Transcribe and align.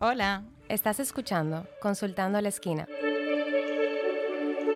Hola, 0.00 0.42
Estás 0.68 0.98
escuchando 0.98 1.66
Consultando 1.80 2.38
a 2.38 2.42
la 2.42 2.48
Esquina 2.48 2.86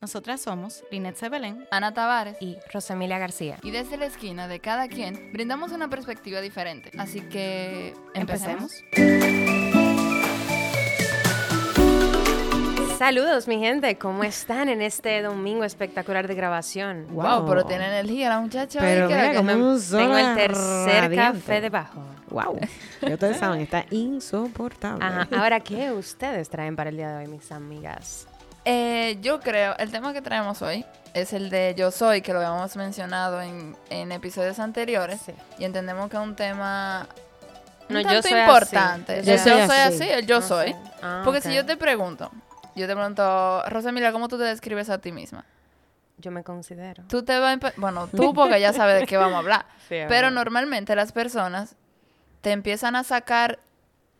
nosotras 0.00 0.40
somos 0.40 0.84
Linet 0.92 1.16
Sebelén. 1.16 1.66
Ana 1.72 1.92
Tavares. 1.92 2.36
y 2.40 2.56
Rosemilia 2.72 3.18
García. 3.18 3.58
Y 3.64 3.72
desde 3.72 3.96
la 3.96 4.06
esquina 4.06 4.46
de 4.46 4.60
cada 4.60 4.86
quien 4.86 5.32
brindamos 5.32 5.72
una 5.72 5.90
perspectiva 5.90 6.40
diferente. 6.40 6.92
Así 6.96 7.20
que 7.20 7.94
empecemos. 8.14 8.84
Saludos, 12.96 13.48
mi 13.48 13.58
gente. 13.58 13.98
¿Cómo 13.98 14.22
están 14.22 14.68
en 14.68 14.80
este 14.80 15.20
domingo 15.20 15.64
espectacular 15.64 16.28
de 16.28 16.36
grabación? 16.36 17.08
Wow, 17.10 17.44
pero 17.46 17.66
tiene 17.66 17.88
energía 17.88 18.28
la 18.28 18.38
muchacha. 18.40 18.78
Pero 18.78 19.08
mira 19.08 19.30
que- 19.32 19.36
cómo- 19.36 19.50
Tengo, 19.50 20.16
el 20.16 20.34
tercer 20.36 21.00
radiante. 21.02 21.40
café 21.40 21.60
debajo. 21.60 22.02
Wow. 22.30 22.58
Ya 23.02 23.14
ustedes 23.14 23.38
saben, 23.38 23.60
está 23.60 23.84
insoportable. 23.90 25.04
Ajá. 25.04 25.28
Ahora, 25.36 25.60
¿qué 25.60 25.92
ustedes 25.92 26.48
traen 26.48 26.76
para 26.76 26.90
el 26.90 26.96
día 26.96 27.10
de 27.10 27.16
hoy, 27.24 27.26
mis 27.28 27.50
amigas? 27.52 28.26
Eh, 28.64 29.18
yo 29.22 29.40
creo, 29.40 29.76
el 29.78 29.90
tema 29.90 30.12
que 30.12 30.20
traemos 30.20 30.60
hoy 30.62 30.84
es 31.14 31.32
el 31.32 31.48
de 31.48 31.74
Yo 31.76 31.90
Soy, 31.90 32.20
que 32.20 32.32
lo 32.32 32.40
habíamos 32.40 32.76
mencionado 32.76 33.40
en, 33.40 33.76
en 33.88 34.12
episodios 34.12 34.58
anteriores. 34.58 35.20
Sí. 35.24 35.32
Y 35.58 35.64
entendemos 35.64 36.10
que 36.10 36.16
es 36.16 36.22
un 36.22 36.36
tema 36.36 37.06
un 37.88 37.94
No, 37.94 38.00
yo 38.02 38.08
tanto 38.08 38.28
así. 38.28 38.34
importante. 38.36 39.22
Yo 39.24 39.38
soy 39.38 39.52
yo 39.52 39.66
soy 39.66 39.76
así. 39.78 40.02
así, 40.02 40.10
el 40.10 40.26
yo 40.26 40.40
No 40.40 40.46
soy. 40.46 40.74
Ah, 41.02 41.22
Porque 41.24 41.40
si 41.40 41.54
yo 41.54 41.64
te 41.64 41.76
pregunto, 41.76 42.30
yo 42.74 42.86
te 42.86 42.94
pregunto, 42.94 43.62
Rosa 43.68 43.92
Mira, 43.92 44.12
¿cómo 44.12 44.28
tú 44.28 44.36
te 44.36 44.44
describes 44.44 44.90
a 44.90 44.98
ti 44.98 45.12
misma? 45.12 45.44
Yo 46.18 46.30
me 46.30 46.42
considero. 46.42 47.04
Tú 47.08 47.22
te 47.22 47.38
vas 47.38 47.58
Bueno, 47.76 48.08
tú 48.08 48.34
porque 48.34 48.60
ya 48.60 48.72
sabes 48.72 49.00
de 49.00 49.06
qué 49.06 49.16
vamos 49.16 49.36
a 49.36 49.38
hablar. 49.38 49.66
Sí, 49.88 49.96
Pero 50.06 50.30
normalmente 50.30 50.94
las 50.94 51.12
personas 51.12 51.74
te 52.40 52.52
empiezan 52.52 52.96
a 52.96 53.04
sacar 53.04 53.58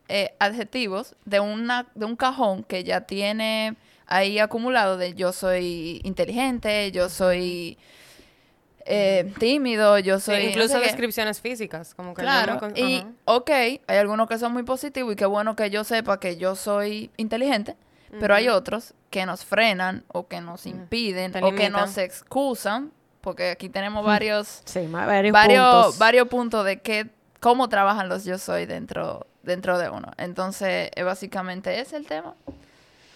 eh, 0.08 0.34
adjetivos 0.38 1.14
de, 1.24 1.40
una, 1.40 1.86
de 1.94 2.04
un 2.06 2.16
cajón 2.16 2.64
que 2.64 2.82
ya 2.84 3.02
tiene 3.02 3.76
ahí 4.06 4.38
acumulado 4.38 4.96
de 4.96 5.14
yo 5.14 5.32
soy 5.32 6.00
inteligente, 6.04 6.90
yo 6.92 7.08
soy 7.10 7.76
eh, 8.86 9.32
tímido, 9.38 9.98
yo 9.98 10.18
Sí, 10.18 10.26
soy... 10.26 10.44
no 10.44 10.50
incluso 10.50 10.74
qué. 10.78 10.86
descripciones 10.86 11.40
físicas, 11.40 11.94
como 11.94 12.14
que 12.14 12.22
Claro, 12.22 12.58
con- 12.58 12.74
y 12.76 12.98
ajá. 13.00 13.08
ok, 13.26 13.50
hay 13.50 13.80
algunos 13.98 14.28
que 14.28 14.38
son 14.38 14.52
muy 14.52 14.62
positivos 14.62 15.12
y 15.12 15.16
qué 15.16 15.26
bueno 15.26 15.54
que 15.56 15.68
yo 15.70 15.84
sepa 15.84 16.18
que 16.18 16.38
yo 16.38 16.56
soy 16.56 17.10
inteligente, 17.18 17.76
pero 18.18 18.34
hay 18.34 18.48
otros 18.48 18.94
que 19.10 19.26
nos 19.26 19.44
frenan 19.44 20.04
o 20.08 20.26
que 20.26 20.40
nos 20.40 20.64
impiden 20.66 21.32
o 21.44 21.54
que 21.54 21.68
nos 21.68 21.98
excusan, 21.98 22.92
porque 23.20 23.50
aquí 23.50 23.68
tenemos 23.68 24.04
varios 24.06 24.62
Sí, 24.64 24.86
varios, 24.86 25.32
varios, 25.34 25.74
puntos. 25.74 25.98
varios 25.98 26.28
puntos 26.28 26.64
de 26.64 26.80
que, 26.80 27.10
cómo 27.40 27.68
trabajan 27.68 28.08
los 28.08 28.24
yo 28.24 28.38
soy 28.38 28.66
dentro, 28.66 29.26
dentro 29.42 29.78
de 29.78 29.90
uno. 29.90 30.12
Entonces, 30.16 30.90
eh, 30.94 31.02
básicamente 31.02 31.72
ese 31.74 31.82
es 31.82 31.92
el 31.94 32.06
tema. 32.06 32.34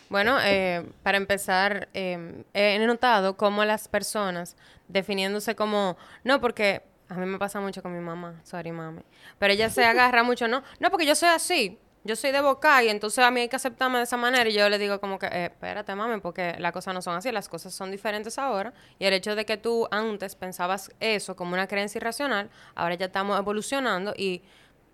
Bueno, 0.08 0.38
eh, 0.42 0.84
para 1.02 1.16
empezar, 1.16 1.88
eh, 1.94 2.44
he 2.52 2.78
notado 2.86 3.36
cómo 3.36 3.64
las 3.64 3.88
personas 3.88 4.56
definiéndose 4.88 5.54
como, 5.54 5.96
no, 6.22 6.40
porque 6.40 6.82
a 7.08 7.14
mí 7.14 7.26
me 7.26 7.38
pasa 7.38 7.60
mucho 7.60 7.82
con 7.82 7.94
mi 7.94 8.00
mamá, 8.00 8.40
sorry 8.44 8.72
mami, 8.72 9.02
pero 9.38 9.54
ella 9.54 9.70
se 9.70 9.84
agarra 9.86 10.22
mucho, 10.22 10.48
no, 10.48 10.62
no, 10.80 10.90
porque 10.90 11.06
yo 11.06 11.14
soy 11.14 11.30
así, 11.30 11.78
yo 12.04 12.16
soy 12.16 12.32
de 12.32 12.40
boca 12.40 12.82
y 12.82 12.88
entonces 12.88 13.24
a 13.24 13.30
mí 13.30 13.42
hay 13.42 13.48
que 13.48 13.56
aceptarme 13.56 13.98
de 13.98 14.04
esa 14.04 14.16
manera 14.16 14.48
y 14.48 14.52
yo 14.52 14.68
le 14.68 14.78
digo 14.78 15.00
como 15.00 15.18
que, 15.18 15.26
eh, 15.26 15.44
espérate 15.46 15.94
mami, 15.94 16.20
porque 16.20 16.56
las 16.58 16.72
cosas 16.72 16.94
no 16.94 17.02
son 17.02 17.16
así, 17.16 17.30
las 17.30 17.48
cosas 17.48 17.72
son 17.74 17.90
diferentes 17.90 18.38
ahora 18.38 18.72
y 18.98 19.04
el 19.04 19.12
hecho 19.12 19.36
de 19.36 19.44
que 19.44 19.56
tú 19.56 19.86
antes 19.90 20.34
pensabas 20.34 20.90
eso 21.00 21.36
como 21.36 21.54
una 21.54 21.66
creencia 21.66 21.98
irracional, 21.98 22.50
ahora 22.74 22.94
ya 22.94 23.06
estamos 23.06 23.38
evolucionando 23.38 24.14
y 24.16 24.42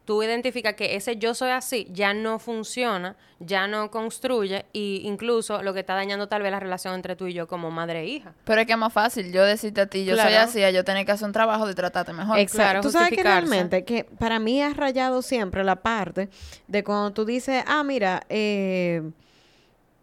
tú 0.08 0.22
identificas 0.22 0.72
que 0.72 0.96
ese 0.96 1.18
yo 1.18 1.34
soy 1.34 1.50
así 1.50 1.86
ya 1.92 2.14
no 2.14 2.38
funciona, 2.38 3.14
ya 3.40 3.66
no 3.66 3.90
construye 3.90 4.64
y 4.72 5.02
incluso 5.04 5.62
lo 5.62 5.74
que 5.74 5.80
está 5.80 5.94
dañando 5.94 6.28
tal 6.28 6.40
vez 6.40 6.50
la 6.50 6.58
relación 6.58 6.94
entre 6.94 7.14
tú 7.14 7.26
y 7.26 7.34
yo 7.34 7.46
como 7.46 7.70
madre 7.70 8.00
e 8.00 8.06
hija. 8.06 8.32
Pero 8.44 8.58
es 8.62 8.66
que 8.66 8.72
es 8.72 8.78
más 8.78 8.90
fácil 8.90 9.30
yo 9.30 9.44
decirte 9.44 9.82
a 9.82 9.86
ti, 9.86 10.06
yo 10.06 10.16
soy 10.16 10.32
así, 10.32 10.62
a 10.62 10.70
yo 10.70 10.82
tener 10.82 11.04
que 11.04 11.12
hacer 11.12 11.26
un 11.26 11.34
trabajo 11.34 11.66
de 11.66 11.74
tratarte 11.74 12.14
mejor. 12.14 12.38
Exacto. 12.38 12.88
tú 12.88 12.90
sabes 12.90 13.10
que 13.10 13.22
realmente, 13.22 13.84
que 13.84 14.04
para 14.04 14.38
mí 14.38 14.62
has 14.62 14.78
rayado 14.78 15.20
siempre 15.20 15.62
la 15.62 15.76
parte 15.76 16.30
de 16.68 16.82
cuando 16.82 17.10
tú 17.10 17.26
dices, 17.26 17.62
ah, 17.66 17.84
mira, 17.84 18.22
eh, 18.30 19.10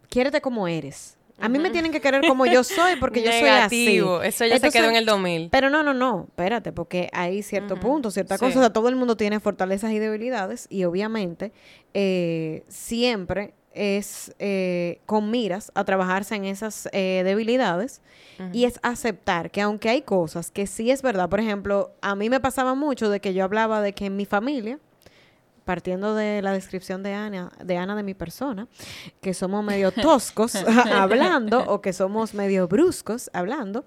quiérete 0.08 0.40
como 0.40 0.68
eres. 0.68 1.15
A 1.38 1.48
mí 1.48 1.58
me 1.58 1.70
tienen 1.70 1.92
que 1.92 2.00
querer 2.00 2.26
como 2.26 2.46
yo 2.46 2.64
soy 2.64 2.96
porque 2.96 3.22
yo 3.22 3.30
soy 3.30 3.48
así. 3.48 3.96
eso 3.98 4.20
ya 4.22 4.30
se 4.32 4.44
Entonces, 4.46 4.72
quedó 4.72 4.88
en 4.88 4.96
el 4.96 5.04
2000. 5.06 5.50
Pero 5.50 5.68
no, 5.70 5.82
no, 5.82 5.92
no, 5.92 6.24
espérate, 6.28 6.72
porque 6.72 7.08
hay 7.12 7.42
cierto 7.42 7.78
punto, 7.78 8.10
cierta 8.10 8.36
Sí. 8.38 8.44
cosa. 8.44 8.58
O 8.58 8.62
sea, 8.62 8.70
todo 8.72 8.88
el 8.88 8.96
mundo 8.96 9.16
tiene 9.16 9.38
fortalezas 9.40 9.92
y 9.92 9.98
debilidades 9.98 10.66
y 10.70 10.84
obviamente 10.84 11.52
eh, 11.94 12.64
siempre 12.68 13.54
es 13.72 14.34
eh, 14.38 15.00
con 15.04 15.30
miras 15.30 15.70
a 15.74 15.84
trabajarse 15.84 16.34
en 16.34 16.46
esas 16.46 16.88
eh, 16.92 17.20
debilidades 17.24 18.00
y 18.52 18.64
es 18.64 18.78
aceptar 18.82 19.50
que 19.50 19.60
aunque 19.60 19.90
hay 19.90 20.00
cosas 20.02 20.50
que 20.50 20.66
sí 20.66 20.90
es 20.90 21.02
verdad, 21.02 21.28
por 21.28 21.40
ejemplo, 21.40 21.92
a 22.00 22.14
mí 22.14 22.30
me 22.30 22.40
pasaba 22.40 22.74
mucho 22.74 23.10
de 23.10 23.20
que 23.20 23.34
yo 23.34 23.44
hablaba 23.44 23.82
de 23.82 23.92
que 23.92 24.06
en 24.06 24.16
mi 24.16 24.24
familia, 24.24 24.78
partiendo 25.66 26.14
de 26.14 26.40
la 26.42 26.52
descripción 26.52 27.02
de 27.02 27.12
Ana, 27.12 27.50
de 27.62 27.76
Ana 27.76 27.96
de 27.96 28.04
mi 28.04 28.14
persona, 28.14 28.68
que 29.20 29.34
somos 29.34 29.64
medio 29.64 29.90
toscos 29.90 30.54
hablando 30.94 31.58
o 31.66 31.82
que 31.82 31.92
somos 31.92 32.34
medio 32.34 32.68
bruscos 32.68 33.28
hablando, 33.34 33.84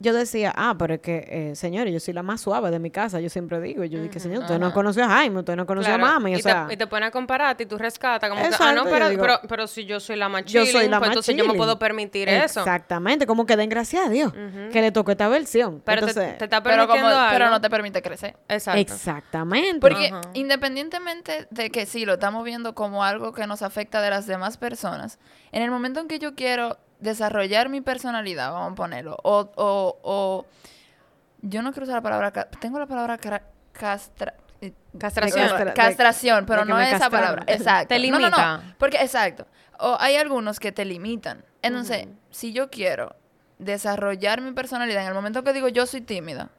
yo 0.00 0.12
decía, 0.12 0.52
ah, 0.56 0.74
pero 0.78 0.94
es 0.94 1.00
que, 1.00 1.26
eh, 1.28 1.56
señores, 1.56 1.92
yo 1.92 2.00
soy 2.00 2.14
la 2.14 2.22
más 2.22 2.40
suave 2.40 2.70
de 2.70 2.78
mi 2.78 2.90
casa, 2.90 3.20
yo 3.20 3.28
siempre 3.28 3.60
digo, 3.60 3.84
yo 3.84 4.00
dije, 4.02 4.18
señor, 4.18 4.42
usted 4.42 4.58
no 4.58 4.72
conoció 4.72 5.04
a 5.04 5.08
Jaime, 5.08 5.40
usted 5.40 5.56
no 5.56 5.66
conoció 5.66 5.94
Claro, 5.94 6.06
a 6.06 6.12
mami, 6.14 6.34
o 6.34 6.38
y, 6.38 6.42
sea... 6.42 6.66
te, 6.66 6.74
y 6.74 6.76
te 6.76 6.86
pone 6.86 7.06
a 7.06 7.10
compararte 7.10 7.64
y 7.64 7.66
tú 7.66 7.76
rescatas 7.78 8.28
como 8.30 8.42
que, 8.42 8.54
ah, 8.58 8.72
no, 8.72 8.84
pero, 8.84 9.08
digo, 9.08 9.22
pero, 9.22 9.40
pero 9.48 9.66
si 9.66 9.84
yo 9.84 10.00
soy 10.00 10.16
la 10.16 10.28
más 10.28 10.44
yo 10.46 10.62
soy 10.64 10.72
chilling, 10.72 10.90
la 10.90 10.98
pues 10.98 11.08
más 11.08 11.14
entonces 11.16 11.36
yo 11.36 11.44
me 11.44 11.48
chilling. 11.50 11.58
puedo 11.58 11.78
permitir 11.78 12.28
eso. 12.28 12.60
Exactamente, 12.60 13.26
como 13.26 13.46
que 13.46 13.56
den 13.56 13.68
gracias 13.68 14.06
a 14.06 14.08
Dios 14.08 14.32
que 14.72 14.80
le 14.80 14.90
tocó 14.92 15.10
esta 15.12 15.28
versión. 15.28 15.82
Pero 15.84 16.02
te- 16.06 16.10
Entonces, 16.10 16.38
te, 16.38 16.44
está 16.44 16.62
pero, 16.62 16.86
como, 16.88 17.06
algo. 17.06 17.20
pero 17.30 17.50
no 17.50 17.60
te 17.60 17.68
permite 17.70 18.02
crecer. 18.02 18.36
Exacto. 18.48 18.80
Exactamente. 18.80 19.80
Porque 19.80 20.12
independientemente 20.34 21.46
de 21.50 21.70
que 21.70 21.86
sí, 21.86 22.04
lo 22.04 22.14
estamos 22.14 22.44
viendo 22.44 22.74
como 22.74 23.04
algo 23.04 23.32
que 23.32 23.46
nos 23.46 23.62
afecta 23.62 24.00
de 24.02 24.10
las 24.10 24.26
demás 24.26 24.56
personas, 24.56 25.18
en 25.52 25.62
el 25.62 25.70
momento 25.70 26.00
en 26.00 26.08
que 26.08 26.18
yo 26.18 26.34
quiero 26.34 26.78
desarrollar 27.00 27.68
mi 27.68 27.80
personalidad, 27.80 28.52
vamos 28.52 28.72
a 28.72 28.74
ponerlo, 28.74 29.16
o, 29.22 29.50
o, 29.56 29.98
o 30.02 30.46
yo 31.42 31.62
no 31.62 31.72
quiero 31.72 31.84
usar 31.84 31.96
la 31.96 32.02
palabra, 32.02 32.32
tengo 32.60 32.78
la 32.78 32.86
palabra 32.86 33.18
castra, 33.72 34.34
eh, 34.60 34.72
Castración. 34.98 35.64
de- 35.64 35.72
castración, 35.72 36.44
pero 36.46 36.64
de 36.64 36.70
no 36.70 36.80
es 36.80 36.92
esa 36.92 37.08
palabra. 37.10 37.44
Exacto. 37.46 37.88
Te 37.94 37.98
No, 38.10 38.18
no, 38.18 38.28
no, 38.30 38.36
limita. 38.36 38.74
porque 38.78 38.98
exacto. 38.98 39.46
O 39.78 39.96
hay 39.98 40.16
algunos 40.16 40.60
que 40.60 40.72
te 40.72 40.84
limitan. 40.84 41.42
Entonces, 41.62 42.06
si 42.30 42.52
yo 42.52 42.68
quiero 42.70 43.16
desarrollar 43.58 44.40
mi 44.42 44.52
personalidad 44.52 45.02
en 45.02 45.08
el 45.08 45.14
momento 45.14 45.42
que 45.44 45.52
digo 45.54 45.68
yo 45.68 45.86
soy 45.86 46.00
tímida, 46.02 46.50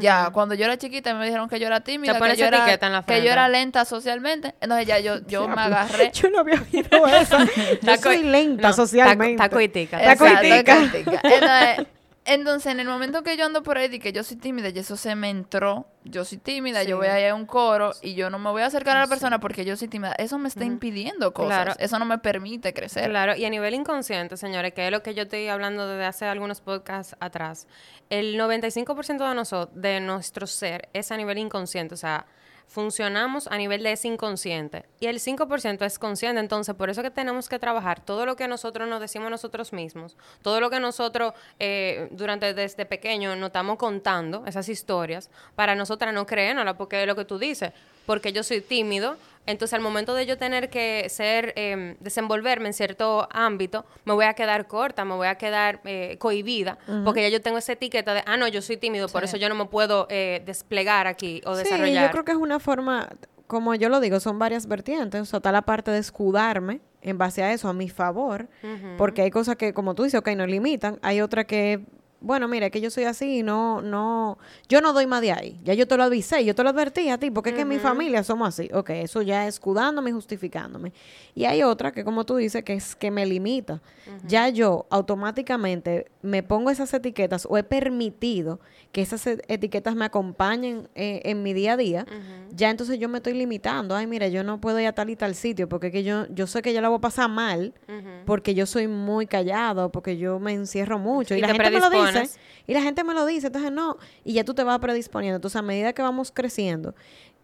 ya 0.00 0.30
cuando 0.30 0.54
yo 0.54 0.64
era 0.64 0.76
chiquita 0.78 1.12
me 1.14 1.24
dijeron 1.26 1.48
que 1.48 1.60
yo 1.60 1.66
era 1.66 1.80
tímida, 1.80 2.12
Te 2.12 2.16
que 2.16 2.20
pones 2.20 2.38
yo, 2.38 2.46
era, 2.46 2.58
etiqueta 2.58 2.86
en 2.86 2.92
la 2.92 3.02
que 3.04 3.22
yo 3.22 3.30
era 3.30 3.48
lenta 3.48 3.84
socialmente, 3.84 4.54
entonces 4.60 4.86
ya 4.86 4.98
yo, 4.98 5.18
yo 5.26 5.46
me 5.48 5.60
agarré. 5.60 6.10
Yo 6.14 6.30
no 6.30 6.40
había 6.40 6.60
oído 6.60 7.06
eso. 7.06 7.36
yo 7.82 7.96
soy 7.96 8.22
lenta 8.22 8.68
no, 8.68 8.74
socialmente. 8.74 9.36
taco- 9.36 9.50
taco 9.50 9.60
y 9.60 9.68
tica. 9.68 9.98
Taco 10.00 10.26
y 10.26 10.28
Exacto, 10.30 10.56
tica. 10.56 10.64
taco 10.64 10.84
y 10.84 10.88
tica. 11.04 11.20
Entonces, 11.22 11.86
entonces, 12.26 12.72
en 12.72 12.80
el 12.80 12.86
momento 12.86 13.22
que 13.22 13.36
yo 13.36 13.44
ando 13.44 13.62
por 13.62 13.76
ahí 13.76 13.88
y 13.92 13.98
que 13.98 14.12
yo 14.12 14.24
soy 14.24 14.36
tímida, 14.38 14.70
y 14.70 14.78
eso 14.78 14.96
se 14.96 15.14
me 15.14 15.28
entró, 15.30 15.86
yo 16.04 16.24
soy 16.24 16.38
tímida, 16.38 16.82
yo 16.82 16.96
voy 16.96 17.08
a 17.08 17.20
ir 17.20 17.28
a 17.28 17.34
un 17.34 17.44
coro 17.44 17.92
y 18.00 18.14
yo 18.14 18.30
no 18.30 18.38
me 18.38 18.50
voy 18.50 18.62
a 18.62 18.66
acercar 18.66 18.96
a 18.96 19.00
la 19.00 19.06
persona 19.06 19.40
porque 19.40 19.64
yo 19.64 19.76
soy 19.76 19.88
tímida, 19.88 20.14
eso 20.18 20.38
me 20.38 20.48
está 20.48 20.64
impidiendo 20.64 21.34
cosas, 21.34 21.64
Claro. 21.64 21.74
eso 21.78 21.98
no 21.98 22.04
me 22.06 22.18
permite 22.18 22.72
crecer. 22.72 23.10
Claro, 23.10 23.36
y 23.36 23.44
a 23.44 23.50
nivel 23.50 23.74
inconsciente, 23.74 24.36
señores, 24.36 24.72
que 24.72 24.86
es 24.86 24.90
lo 24.90 25.02
que 25.02 25.14
yo 25.14 25.24
estoy 25.24 25.48
hablando 25.48 25.86
desde 25.86 26.06
hace 26.06 26.24
algunos 26.26 26.60
podcasts 26.60 27.14
atrás, 27.20 27.66
el 28.08 28.36
95% 28.38 29.28
de, 29.28 29.34
nosotros, 29.34 29.80
de 29.80 30.00
nuestro 30.00 30.46
ser 30.46 30.88
es 30.92 31.12
a 31.12 31.16
nivel 31.16 31.38
inconsciente, 31.38 31.94
o 31.94 31.98
sea, 31.98 32.26
funcionamos 32.66 33.46
a 33.48 33.56
nivel 33.56 33.82
de 33.82 33.92
ese 33.92 34.08
inconsciente. 34.08 34.84
Y 35.00 35.06
el 35.06 35.20
5% 35.20 35.84
es 35.84 35.98
consciente, 35.98 36.40
entonces 36.40 36.74
por 36.74 36.90
eso 36.90 37.02
que 37.02 37.10
tenemos 37.10 37.48
que 37.48 37.58
trabajar 37.58 38.04
todo 38.04 38.26
lo 38.26 38.36
que 38.36 38.48
nosotros 38.48 38.88
nos 38.88 39.00
decimos 39.00 39.30
nosotros 39.30 39.72
mismos, 39.72 40.16
todo 40.42 40.60
lo 40.60 40.70
que 40.70 40.80
nosotros 40.80 41.34
eh, 41.58 42.08
durante 42.10 42.54
desde 42.54 42.86
pequeño 42.86 43.36
nos 43.36 43.48
estamos 43.48 43.76
contando, 43.76 44.44
esas 44.46 44.68
historias, 44.68 45.30
para 45.54 45.74
nosotras 45.74 46.12
no 46.12 46.26
creérnosla, 46.26 46.76
porque 46.76 47.00
es 47.00 47.06
lo 47.06 47.16
que 47.16 47.24
tú 47.24 47.38
dices, 47.38 47.72
porque 48.06 48.32
yo 48.32 48.42
soy 48.42 48.60
tímido, 48.60 49.16
entonces 49.46 49.74
al 49.74 49.80
momento 49.80 50.14
de 50.14 50.26
yo 50.26 50.38
tener 50.38 50.70
que 50.70 51.06
ser, 51.08 51.52
eh, 51.56 51.96
desenvolverme 52.00 52.68
en 52.68 52.72
cierto 52.74 53.28
ámbito, 53.30 53.84
me 54.04 54.12
voy 54.14 54.24
a 54.24 54.34
quedar 54.34 54.66
corta, 54.66 55.04
me 55.04 55.14
voy 55.14 55.26
a 55.26 55.34
quedar 55.36 55.80
eh, 55.84 56.16
cohibida, 56.18 56.78
porque 57.04 57.22
ya 57.22 57.28
yo 57.28 57.42
tengo 57.42 57.58
esa 57.58 57.72
etiqueta 57.72 58.14
de, 58.14 58.22
ah, 58.26 58.36
no, 58.36 58.48
yo 58.48 58.62
soy 58.62 58.76
tímido, 58.76 59.08
por 59.08 59.24
eso 59.24 59.36
yo 59.36 59.48
no 59.48 59.54
me 59.54 59.66
puedo 59.66 60.06
eh, 60.10 60.42
desplegar 60.46 61.06
aquí 61.06 61.42
o 61.44 61.54
Sí, 61.56 61.64
desarrollar. 61.64 62.06
yo 62.06 62.10
creo 62.12 62.24
que 62.24 62.32
es 62.32 62.38
una 62.38 62.58
forma, 62.58 63.08
como 63.46 63.74
yo 63.74 63.88
lo 63.88 64.00
digo, 64.00 64.18
son 64.20 64.38
varias 64.38 64.66
vertientes. 64.66 65.20
O 65.20 65.24
sea, 65.26 65.36
está 65.38 65.52
la 65.52 65.62
parte 65.62 65.90
de 65.90 65.98
escudarme 65.98 66.80
en 67.02 67.18
base 67.18 67.42
a 67.42 67.52
eso, 67.52 67.68
a 67.68 67.74
mi 67.74 67.88
favor, 67.90 68.48
porque 68.96 69.22
hay 69.22 69.30
cosas 69.30 69.56
que, 69.56 69.74
como 69.74 69.94
tú 69.94 70.04
dices, 70.04 70.18
ok, 70.18 70.28
nos 70.30 70.48
limitan. 70.48 70.98
Hay 71.02 71.20
otra 71.20 71.44
que 71.44 71.84
bueno, 72.24 72.48
mira, 72.48 72.70
que 72.70 72.80
yo 72.80 72.90
soy 72.90 73.04
así 73.04 73.38
y 73.38 73.42
no, 73.42 73.82
no, 73.82 74.38
yo 74.68 74.80
no 74.80 74.92
doy 74.92 75.06
más 75.06 75.20
de 75.20 75.32
ahí. 75.32 75.60
Ya 75.62 75.74
yo 75.74 75.86
te 75.86 75.96
lo 75.96 76.02
avisé, 76.04 76.44
yo 76.44 76.54
te 76.54 76.62
lo 76.62 76.70
advertí 76.70 77.08
a 77.10 77.18
ti, 77.18 77.30
porque 77.30 77.50
es 77.50 77.54
que 77.54 77.62
en 77.62 77.68
mi 77.68 77.78
familia 77.78 78.24
somos 78.24 78.48
así. 78.48 78.70
Ok, 78.72 78.90
eso 78.90 79.22
ya 79.22 79.46
escudándome 79.46 80.10
y 80.10 80.12
justificándome. 80.14 80.92
Y 81.34 81.44
hay 81.44 81.62
otra 81.62 81.92
que, 81.92 82.02
como 82.04 82.24
tú 82.24 82.36
dices, 82.36 82.64
que 82.64 82.72
es 82.74 82.96
que 82.96 83.10
me 83.10 83.26
limita. 83.26 83.80
Ya 84.26 84.48
yo 84.48 84.86
automáticamente 84.90 86.06
me 86.22 86.42
pongo 86.42 86.70
esas 86.70 86.92
etiquetas 86.94 87.46
o 87.48 87.56
he 87.58 87.62
permitido 87.62 88.60
que 88.92 89.02
esas 89.02 89.26
e- 89.26 89.42
etiquetas 89.48 89.94
me 89.96 90.04
acompañen 90.04 90.88
eh, 90.94 91.20
en 91.24 91.42
mi 91.42 91.52
día 91.52 91.72
a 91.72 91.76
día. 91.76 92.06
Ya 92.56 92.70
entonces 92.70 92.98
yo 92.98 93.08
me 93.08 93.18
estoy 93.18 93.34
limitando. 93.34 93.96
Ay, 93.96 94.06
mira, 94.06 94.28
yo 94.28 94.44
no 94.44 94.60
puedo 94.60 94.78
ir 94.78 94.86
a 94.86 94.92
tal 94.92 95.10
y 95.10 95.16
tal 95.16 95.34
sitio 95.34 95.68
porque 95.68 95.88
es 95.88 95.92
que 95.92 96.04
yo, 96.04 96.26
yo 96.28 96.46
sé 96.46 96.62
que 96.62 96.72
yo 96.72 96.80
la 96.80 96.88
voy 96.88 96.98
a 96.98 97.00
pasar 97.00 97.28
mal 97.28 97.74
porque 98.26 98.54
yo 98.54 98.64
soy 98.66 98.86
muy 98.88 99.26
callado, 99.26 99.90
porque 99.90 100.16
yo 100.16 100.38
me 100.38 100.52
encierro 100.52 100.98
mucho. 100.98 101.34
Y, 101.34 101.38
Y 101.38 101.40
la 101.40 101.48
te 101.48 101.52
gente 101.54 101.70
me 101.70 101.80
lo 101.80 101.90
dice. 101.90 102.13
Y 102.66 102.74
la 102.74 102.82
gente 102.82 103.04
me 103.04 103.14
lo 103.14 103.26
dice. 103.26 103.48
Entonces, 103.48 103.72
no. 103.72 103.98
Y 104.24 104.34
ya 104.34 104.44
tú 104.44 104.54
te 104.54 104.64
vas 104.64 104.78
predisponiendo. 104.78 105.36
Entonces, 105.36 105.56
a 105.56 105.62
medida 105.62 105.92
que 105.92 106.02
vamos 106.02 106.32
creciendo, 106.32 106.94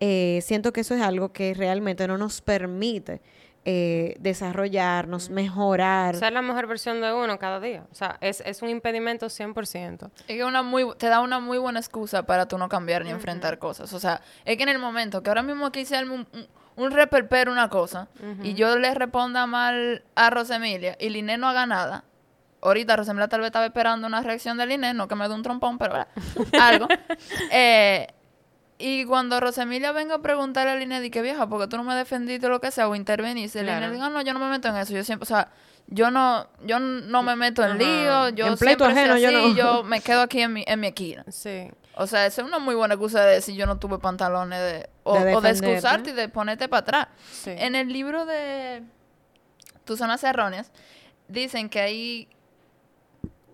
eh, 0.01 0.41
siento 0.43 0.73
que 0.73 0.81
eso 0.81 0.95
es 0.95 1.03
algo 1.03 1.33
que 1.33 1.55
realmente 1.55 2.07
no 2.07 2.17
nos 2.17 2.41
permite 2.41 3.21
eh, 3.67 4.17
desarrollarnos, 4.21 5.29
mejorar. 5.29 6.17
Ser 6.17 6.33
la 6.33 6.41
mejor 6.41 6.67
versión 6.67 7.03
de 7.03 7.13
uno 7.13 7.39
cada 7.39 7.61
día. 7.61 7.87
O 7.93 7.95
sea, 7.95 8.17
es, 8.23 8.43
es 8.47 8.63
un 8.63 8.71
impedimento 8.71 9.27
100%. 9.27 10.11
Es 10.17 10.25
que 10.25 10.45
una 10.45 10.63
muy, 10.63 10.87
te 10.97 11.09
da 11.09 11.21
una 11.21 11.41
muy 11.41 11.59
buena 11.59 11.79
excusa 11.79 12.23
para 12.25 12.49
tú 12.49 12.57
no 12.57 12.71
cambiar 12.71 13.05
ni 13.05 13.11
enfrentar 13.11 13.59
cosas. 13.59 13.93
O 13.93 14.01
sea, 14.01 14.23
es 14.47 14.57
que 14.57 14.63
en 14.63 14.71
el 14.71 14.79
momento 14.79 15.23
que 15.23 15.29
ahora 15.29 15.43
mismo 15.43 15.67
aquí 15.67 15.85
se 15.85 16.03
un, 16.03 16.27
un, 16.33 16.49
un 16.77 16.91
reperpero 16.91 17.53
una 17.53 17.69
cosa 17.69 18.09
y 18.43 18.55
yo 18.55 18.79
le 18.79 18.95
responda 18.95 19.47
mal 19.47 20.03
a 20.15 20.31
Rosemilia 20.31 20.97
y 20.99 21.11
Liné 21.11 21.37
no 21.37 21.49
haga 21.49 21.67
nada, 21.67 22.05
ahorita 22.63 22.97
Rosemilia 22.97 23.29
tal 23.29 23.41
vez 23.41 23.49
estaba 23.49 23.67
esperando 23.67 24.07
una 24.07 24.23
reacción 24.23 24.59
de 24.59 24.67
Liné, 24.67 24.95
no 24.95 25.09
que 25.09 25.15
me 25.15 25.29
dé 25.29 25.35
un 25.35 25.43
trompón, 25.43 25.79
pero 25.79 25.93
¿verdad? 25.93 26.09
algo. 26.61 26.89
Eh, 27.53 28.07
y 28.79 29.05
cuando 29.05 29.41
Rosemilia 29.41 29.93
venga 29.93 30.17
a 30.17 30.19
preguntarle 30.23 30.73
a 30.73 30.77
Liné, 30.77 31.01
di 31.01 31.11
que 31.11 31.21
vieja, 31.21 31.47
porque 31.49 31.67
tú 31.67 31.77
no 31.77 31.85
me 31.85 31.95
defendiste 31.95 32.47
o 32.47 32.51
lo 32.51 32.61
que 32.61 32.71
sea, 32.71 32.89
o 32.89 32.95
interveniste, 32.95 33.63
Claro. 33.63 33.81
Liné 33.81 33.93
diga, 33.93 34.09
no, 34.09 34.23
yo 34.23 34.33
no 34.33 34.41
me 34.41 34.49
meto 34.49 34.69
en 34.69 34.77
eso, 34.77 34.95
yo 34.95 35.05
siempre, 35.05 35.25
o 35.25 35.27
sea, 35.27 35.51
yo 35.87 36.11
no, 36.11 36.47
yo 36.65 36.79
no 36.79 37.23
me 37.23 37.37
meto 37.37 37.65
en 37.65 37.77
lío, 37.77 38.29
yo 38.31 38.47
En 38.47 38.57
pleito 38.57 38.85
siempre 38.87 38.87
soy 38.87 38.93
ajeno, 38.93 39.19
yo 39.19 39.29
así, 39.29 39.49
no. 39.49 39.57
yo 39.57 39.85
me 39.85 40.01
quedo 40.01 40.23
aquí 40.23 40.41
en 40.41 40.53
mi, 40.53 40.65
en 40.67 40.81
mi 40.81 40.89
esquina. 40.89 41.25
Sí. 41.29 41.71
O 41.97 42.07
sea, 42.07 42.25
esa 42.27 42.43
es 42.43 42.49
una 42.49 42.59
muy 42.59 42.75
buena 42.75 42.95
excusa 42.95 43.25
de 43.25 43.35
decir 43.35 43.57
yo 43.57 43.67
no 43.67 43.79
tuve 43.79 43.99
pantalones 43.99 44.59
de, 44.59 44.89
o, 45.03 45.19
De 45.19 45.35
o 45.35 45.41
de 45.41 45.51
excusarte 45.51 46.11
y 46.11 46.13
de 46.13 46.29
ponerte 46.29 46.69
para 46.69 46.81
atrás. 46.81 47.09
Sí. 47.31 47.51
En 47.55 47.75
el 47.75 47.93
libro 47.93 48.25
de 48.25 48.85
Tus 49.85 49.99
zonas 49.99 50.23
erróneas, 50.23 50.71
dicen 51.29 51.69
que 51.69 51.81
hay 51.81 52.29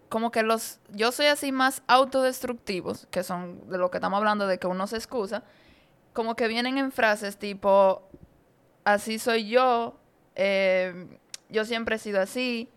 como 0.09 0.31
que 0.31 0.43
los, 0.43 0.79
yo 0.91 1.13
soy 1.13 1.27
así 1.27 1.53
más 1.53 1.83
autodestructivos, 1.87 3.07
que 3.11 3.23
son 3.23 3.69
de 3.69 3.79
lo 3.79 3.91
que 3.91 3.99
estamos 3.99 4.19
hablando, 4.19 4.47
de 4.47 4.59
que 4.59 4.67
uno 4.67 4.87
se 4.87 4.97
excusa, 4.97 5.43
como 6.13 6.37
que 6.37 6.49
vienen 6.49 6.79
en 6.79 6.93
frases 6.93 7.37
tipo, 7.37 8.09
así 8.85 9.19
soy 9.19 9.49
yo, 9.49 9.99
eh, 10.35 11.19
yo 11.49 11.65
siempre 11.65 11.97
he 11.97 11.99
sido 11.99 12.21
así, 12.21 12.69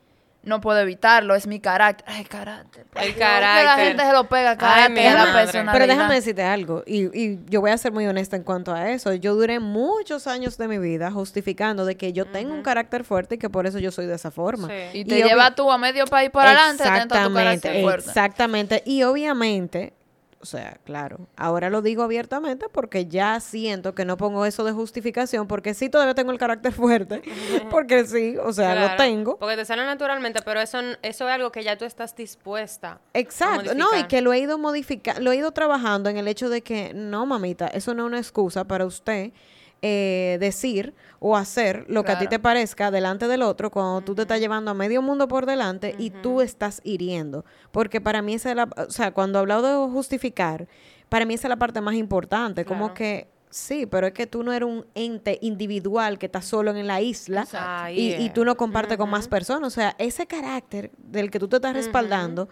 no 0.42 0.62
puedo 0.62 0.80
evitarlo, 0.80 1.36
es 1.36 1.48
mi 1.48 1.60
carácter. 1.60 2.06
Ay, 2.08 2.24
carácter. 2.24 2.86
El 2.96 3.02
Dios, 3.02 3.14
que 3.16 3.20
la 3.20 3.28
carácter. 3.42 3.88
gente 3.88 4.04
se 4.06 4.14
lo 4.14 4.30
pega 4.30 4.52
Ay, 4.52 4.58
carácter 4.58 4.92
mi 4.92 5.06
a 5.06 5.14
la 5.26 5.34
personalidad. 5.34 5.74
Pero 5.74 5.88
déjame 5.88 6.16
decirte 6.16 6.44
algo, 6.44 6.84
y, 6.88 7.06
y 7.18 7.40
yo 7.48 7.60
voy 7.62 7.72
a 7.72 7.78
ser 7.78 7.92
muy 7.92 8.08
honesta 8.08 8.36
en 8.38 8.44
cuanto 8.44 8.74
a 8.74 8.90
eso. 8.90 9.14
Yo 9.14 9.36
duré 9.36 9.60
muchos 9.60 10.28
años 10.28 10.58
de 10.58 10.68
mi 10.68 10.78
vida 10.78 11.12
justificando 11.12 11.86
de 11.86 11.98
que 11.98 12.14
yo 12.14 12.26
tengo 12.26 12.54
un 12.54 12.64
carácter 12.64 13.04
fuerte 13.04 13.36
y 13.36 13.38
que 13.38 13.50
por 13.50 13.68
eso 13.68 13.80
yo 13.80 13.92
soy 13.92 14.06
de 14.06 14.16
esa 14.16 14.32
forma. 14.32 14.68
Sí. 14.70 15.00
Y 15.00 15.06
te 15.06 15.20
Y 15.20 15.24
lleva 15.24 15.54
tú 15.56 15.70
a 15.72 15.78
medio 15.78 16.06
país 16.06 16.30
por 16.30 16.44
adelante, 16.46 16.84
atento 16.84 17.16
a 17.16 17.24
tu 17.24 17.26
Exactamente, 17.28 17.62
carácter 17.68 17.84
fuerte. 17.84 18.08
exactamente. 18.10 18.84
Y 18.86 19.04
obviamente, 19.04 19.94
o 20.42 20.46
sea, 20.46 20.80
claro, 20.86 21.28
ahora 21.36 21.70
lo 21.70 21.82
digo 21.82 22.02
abiertamente 22.02 22.68
porque 22.72 23.08
ya 23.08 23.40
siento 23.40 23.94
que 23.94 24.06
no 24.06 24.16
pongo 24.16 24.46
eso 24.46 24.64
de 24.64 24.72
justificación 24.72 25.48
porque 25.48 25.74
sí 25.74 25.90
todavía 25.90 26.16
tengo 26.16 26.32
el 26.32 26.38
carácter 26.38 26.72
fuerte, 26.74 27.22
porque 27.70 28.06
sí, 28.06 28.38
o 28.38 28.54
sea, 28.54 28.76
lo 28.76 28.96
tengo. 28.96 29.38
Porque 29.38 29.58
te 29.58 29.66
sale 29.66 29.84
naturalmente, 29.86 30.42
pero 30.44 30.62
eso, 30.62 30.80
eso 31.02 31.28
es 31.28 31.34
algo 31.34 31.52
que 31.52 31.64
ya 31.64 31.78
tú 31.78 31.86
estás 31.86 32.16
dispuesta. 32.16 32.92
a 32.92 33.00
Exacto, 33.14 33.76
no, 33.76 33.98
y 33.98 34.04
que 34.04 34.22
lo 34.22 34.32
he 34.32 34.40
ido 34.40 34.58
modificando, 34.58 35.22
lo 35.22 35.32
he 35.32 35.38
ido 35.38 35.52
trabajando 35.52 36.10
en 36.10 36.18
el 36.18 36.28
hecho 36.28 36.50
de 36.50 36.62
que, 36.62 36.94
no, 36.94 37.26
mamita, 37.26 37.68
eso 37.68 37.94
no 37.94 38.04
es 38.04 38.08
una 38.08 38.20
excusa 38.20 38.64
para 38.64 38.86
usted 38.86 39.32
eh, 39.82 40.38
decir 40.40 40.94
o 41.20 41.38
hacer 41.38 41.86
lo 41.88 42.04
que 42.04 42.12
a 42.12 42.20
ti 42.20 42.28
te 42.28 42.40
parezca 42.40 42.92
delante 42.92 43.28
del 43.28 43.42
otro 43.42 43.72
cuando 43.72 44.02
tú 44.02 44.16
te 44.16 44.24
estás 44.24 44.40
llevando 44.40 44.72
a 44.72 44.74
medio 44.74 45.02
mundo 45.02 45.28
por 45.28 45.46
delante 45.46 45.96
y 45.98 46.10
tú 46.10 46.42
estás 46.42 46.82
hiriendo. 46.84 47.46
Porque 47.72 48.02
para 48.02 48.22
mí 48.22 48.34
esa 48.34 48.50
es 48.50 48.56
la, 48.56 48.70
o 48.76 48.90
sea, 48.90 49.12
cuando 49.12 49.40
hablo 49.40 49.62
de 49.62 49.92
justificar, 49.92 50.68
para 51.08 51.26
mí 51.26 51.34
esa 51.34 51.48
es 51.48 51.50
la 51.50 51.58
parte 51.58 51.82
más 51.82 51.96
importante, 51.96 52.66
como 52.66 52.94
que... 52.94 53.28
Sí, 53.52 53.88
pero 53.88 54.06
es 54.06 54.14
que 54.14 54.28
tú 54.28 54.44
no 54.44 54.54
eres 54.54 54.70
un 54.70 54.86
ente 54.94 55.40
individual 55.42 56.20
que 56.20 56.28
está 56.28 56.40
solo 56.40 56.70
en 56.76 56.86
la 56.86 57.02
isla. 57.02 57.48
Ahí 57.54 58.16
y, 58.20 58.30
tú 58.30 58.46
no 58.46 58.56
compartes 58.56 58.96
con 58.96 59.10
más 59.10 59.28
personas. 59.28 59.66
O 59.66 59.72
sea, 59.72 59.96
ese 59.98 60.28
carácter 60.28 60.92
del 60.98 61.32
que 61.32 61.40
tú 61.40 61.48
te 61.48 61.56
estás 61.56 61.74
respaldando 61.74 62.48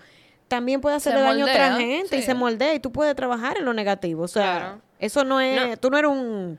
también 0.47 0.81
puede 0.81 0.95
hacerle 0.95 1.21
daño 1.21 1.45
a 1.45 1.49
otra 1.51 1.75
gente 1.75 2.17
y 2.17 2.23
se 2.23 2.33
moldea 2.33 2.73
y 2.73 2.79
tú 2.79 2.91
puedes 2.91 3.15
trabajar 3.15 3.57
en 3.57 3.65
lo 3.65 3.73
negativo. 3.73 4.23
O 4.23 4.27
sea, 4.27 4.59
Claro. 4.59 4.81
eso 4.97 5.23
no 5.23 5.39
es, 5.39 5.69
No. 5.69 5.77
tú 5.77 5.91
no 5.91 5.97
eres 5.99 6.09
un, 6.09 6.57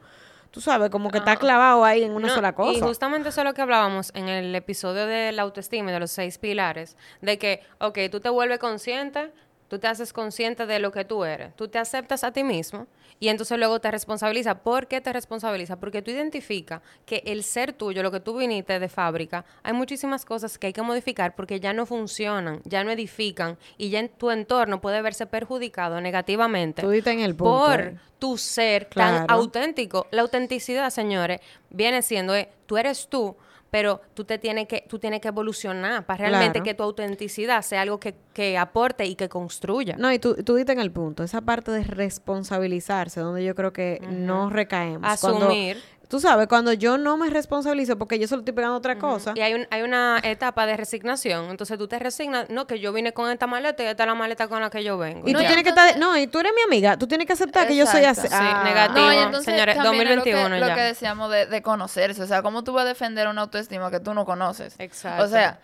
tú 0.59 0.63
sabes, 0.63 0.91
como 0.91 1.13
que 1.13 1.19
está 1.19 1.37
clavado 1.37 1.85
ahí 1.85 2.03
en 2.03 2.11
una 2.11 2.27
No, 2.27 2.35
sola 2.35 2.53
cosa. 2.53 2.77
Y 2.77 2.81
justamente 2.81 3.29
eso 3.29 3.43
es 3.43 3.45
lo 3.45 3.55
que 3.55 3.63
hablábamos 3.63 4.11
en 4.17 4.29
el 4.29 4.53
episodio 4.57 5.07
de 5.07 5.31
la 5.31 5.43
autoestima 5.43 5.91
y 5.91 5.93
de 5.95 6.01
los 6.01 6.11
seis 6.11 6.37
pilares, 6.37 6.97
de 7.21 7.39
que, 7.39 7.63
ok, 7.79 7.97
tú 8.11 8.19
te 8.19 8.29
vuelves 8.29 8.59
consciente, 8.59 9.31
tú 9.69 9.79
te 9.79 9.87
haces 9.87 10.12
consciente 10.12 10.67
de 10.67 10.79
lo 10.79 10.91
que 10.91 11.05
tú 11.05 11.25
eres, 11.25 11.55
tú 11.56 11.69
te 11.69 11.79
aceptas 11.79 12.25
a 12.25 12.32
ti 12.32 12.43
mismo 12.43 12.87
y 13.20 13.29
entonces 13.29 13.59
luego 13.59 13.81
te 13.81 13.91
responsabiliza. 13.91 14.62
¿Por 14.62 14.87
qué 14.87 15.00
te 15.00 15.12
responsabiliza? 15.12 15.76
Porque 15.76 16.03
tú 16.03 16.11
identificas 16.11 16.82
que 17.05 17.23
el 17.26 17.43
ser 17.43 17.73
tuyo, 17.73 18.03
lo 18.03 18.11
que 18.11 18.20
tú 18.20 18.37
viniste 18.37 18.79
de 18.79 18.88
fábrica, 18.88 19.44
hay 19.62 19.73
muchísimas 19.73 20.25
cosas 20.25 20.59
que 20.59 20.69
hay 20.69 20.73
que 20.73 20.82
modificar 20.82 21.35
porque 21.35 21.61
ya 21.61 21.73
no 21.73 21.87
funcionan, 21.87 22.61
ya 22.65 22.85
no 22.85 22.91
edifican 22.91 23.59
y 23.76 23.91
ya 23.91 24.00
en 24.00 24.09
tu 24.09 24.31
entorno 24.31 24.81
puede 24.81 25.03
verse 25.03 25.26
perjudicado 25.26 26.00
negativamente 26.00 26.82
Tú 26.82 26.93
en 26.93 27.21
el 27.21 27.35
punto. 27.35 27.67
por 27.67 27.94
tu 28.19 28.37
ser 28.37 28.87
tan 28.87 29.26
auténtico. 29.29 30.06
La 30.11 30.23
autenticidad, 30.23 30.91
señores, 30.91 31.41
viene 31.71 32.03
siendo, 32.03 32.35
eh, 32.35 32.49
tú 32.67 32.76
eres 32.76 33.09
tú, 33.09 33.37
pero 33.70 34.00
tú 34.15 34.25
te 34.25 34.38
tienes 34.38 34.67
que, 34.67 34.85
tú 34.88 34.99
tienes 34.99 35.20
que 35.20 35.29
evolucionar 35.29 36.06
para 36.06 36.29
realmente 36.29 36.53
Claro. 36.61 36.65
que 36.65 36.75
tu 36.75 36.82
autenticidad 36.82 37.62
sea 37.62 37.82
algo 37.82 38.00
que, 38.00 38.15
que 38.32 38.56
aporte 38.56 39.05
y 39.06 39.15
que 39.15 39.29
construya. 39.29 39.97
No, 39.99 40.11
y 40.12 40.19
tú, 40.19 40.35
tú 40.43 40.55
diste 40.55 40.73
en 40.73 40.81
el 40.81 40.91
punto, 40.91 41.23
esa 41.23 41.41
parte 41.43 41.70
de 41.70 41.85
responsabilizarse, 41.85 43.20
donde 43.20 43.44
yo 43.44 43.55
creo 43.55 43.73
que 43.73 44.00
no 44.11 44.50
recaemos. 44.50 45.19
Cuando- 45.20 45.47
Asumir. 45.47 45.76
Tú 46.09 46.21
sabes, 46.21 46.49
cuando 46.49 46.73
yo 46.73 46.97
no 46.99 47.17
me 47.17 47.29
responsabilizo 47.31 47.99
porque 47.99 48.19
yo 48.19 48.27
solo 48.27 48.41
estoy 48.41 48.55
pegando 48.55 48.77
otra 48.77 48.99
cosa, 48.99 49.33
Y 49.37 49.41
hay, 49.41 49.55
un- 49.55 49.67
hay 49.71 49.83
una 49.83 50.19
etapa 50.23 50.67
de 50.67 50.77
resignación. 50.77 51.50
Entonces 51.50 51.77
tú 51.79 51.87
te 51.87 51.99
resignas, 51.99 52.49
no, 52.50 52.67
que 52.67 52.81
yo 52.81 52.93
vine 52.93 53.12
con 53.12 53.31
esta 53.31 53.47
maleta 53.47 53.83
y 53.83 53.87
esta 53.87 54.05
es 54.05 54.07
la 54.09 54.15
maleta 54.15 54.49
con 54.49 54.61
la 54.61 54.71
que 54.71 54.83
yo 54.83 54.97
vengo. 54.99 55.29
y 55.29 55.33
tú 55.33 55.38
No, 55.38 55.43
y 55.43 55.47
tienes 55.47 55.62
que 55.65 55.69
estar, 55.71 55.99
no, 55.99 56.17
y 56.17 56.27
tú 56.27 56.41
eres 56.41 56.53
mi 56.57 56.62
amiga, 56.62 56.97
tú 56.97 57.07
tienes 57.07 57.27
que 57.27 57.35
aceptar 57.35 57.67
que 57.69 57.77
yo 57.77 57.87
soy 57.87 58.05
así. 58.05 58.23
Sí, 58.27 58.29
Ah. 58.33 58.62
negativo. 58.65 59.07
No, 59.07 59.12
y 59.12 59.17
entonces 59.19 59.45
señores, 59.45 59.77
también 59.77 60.09
es 60.09 60.17
2021 60.17 60.49
lo 60.49 60.55
que, 60.55 60.61
ya. 60.61 60.69
lo 60.69 60.75
que 60.75 60.81
decíamos 60.83 61.31
de, 61.31 61.47
de 61.47 61.62
conocerse. 61.62 62.23
O 62.23 62.27
sea, 62.27 62.43
¿cómo 62.43 62.65
tú 62.65 62.73
vas 62.73 62.85
a 62.85 62.88
defender 62.88 63.29
una 63.29 63.43
autoestima 63.43 63.91
que 63.91 64.00
tú 64.00 64.15
no 64.15 64.25
conoces? 64.25 64.75
Exacto. 64.79 65.25
O 65.25 65.29
sea, 65.29 65.59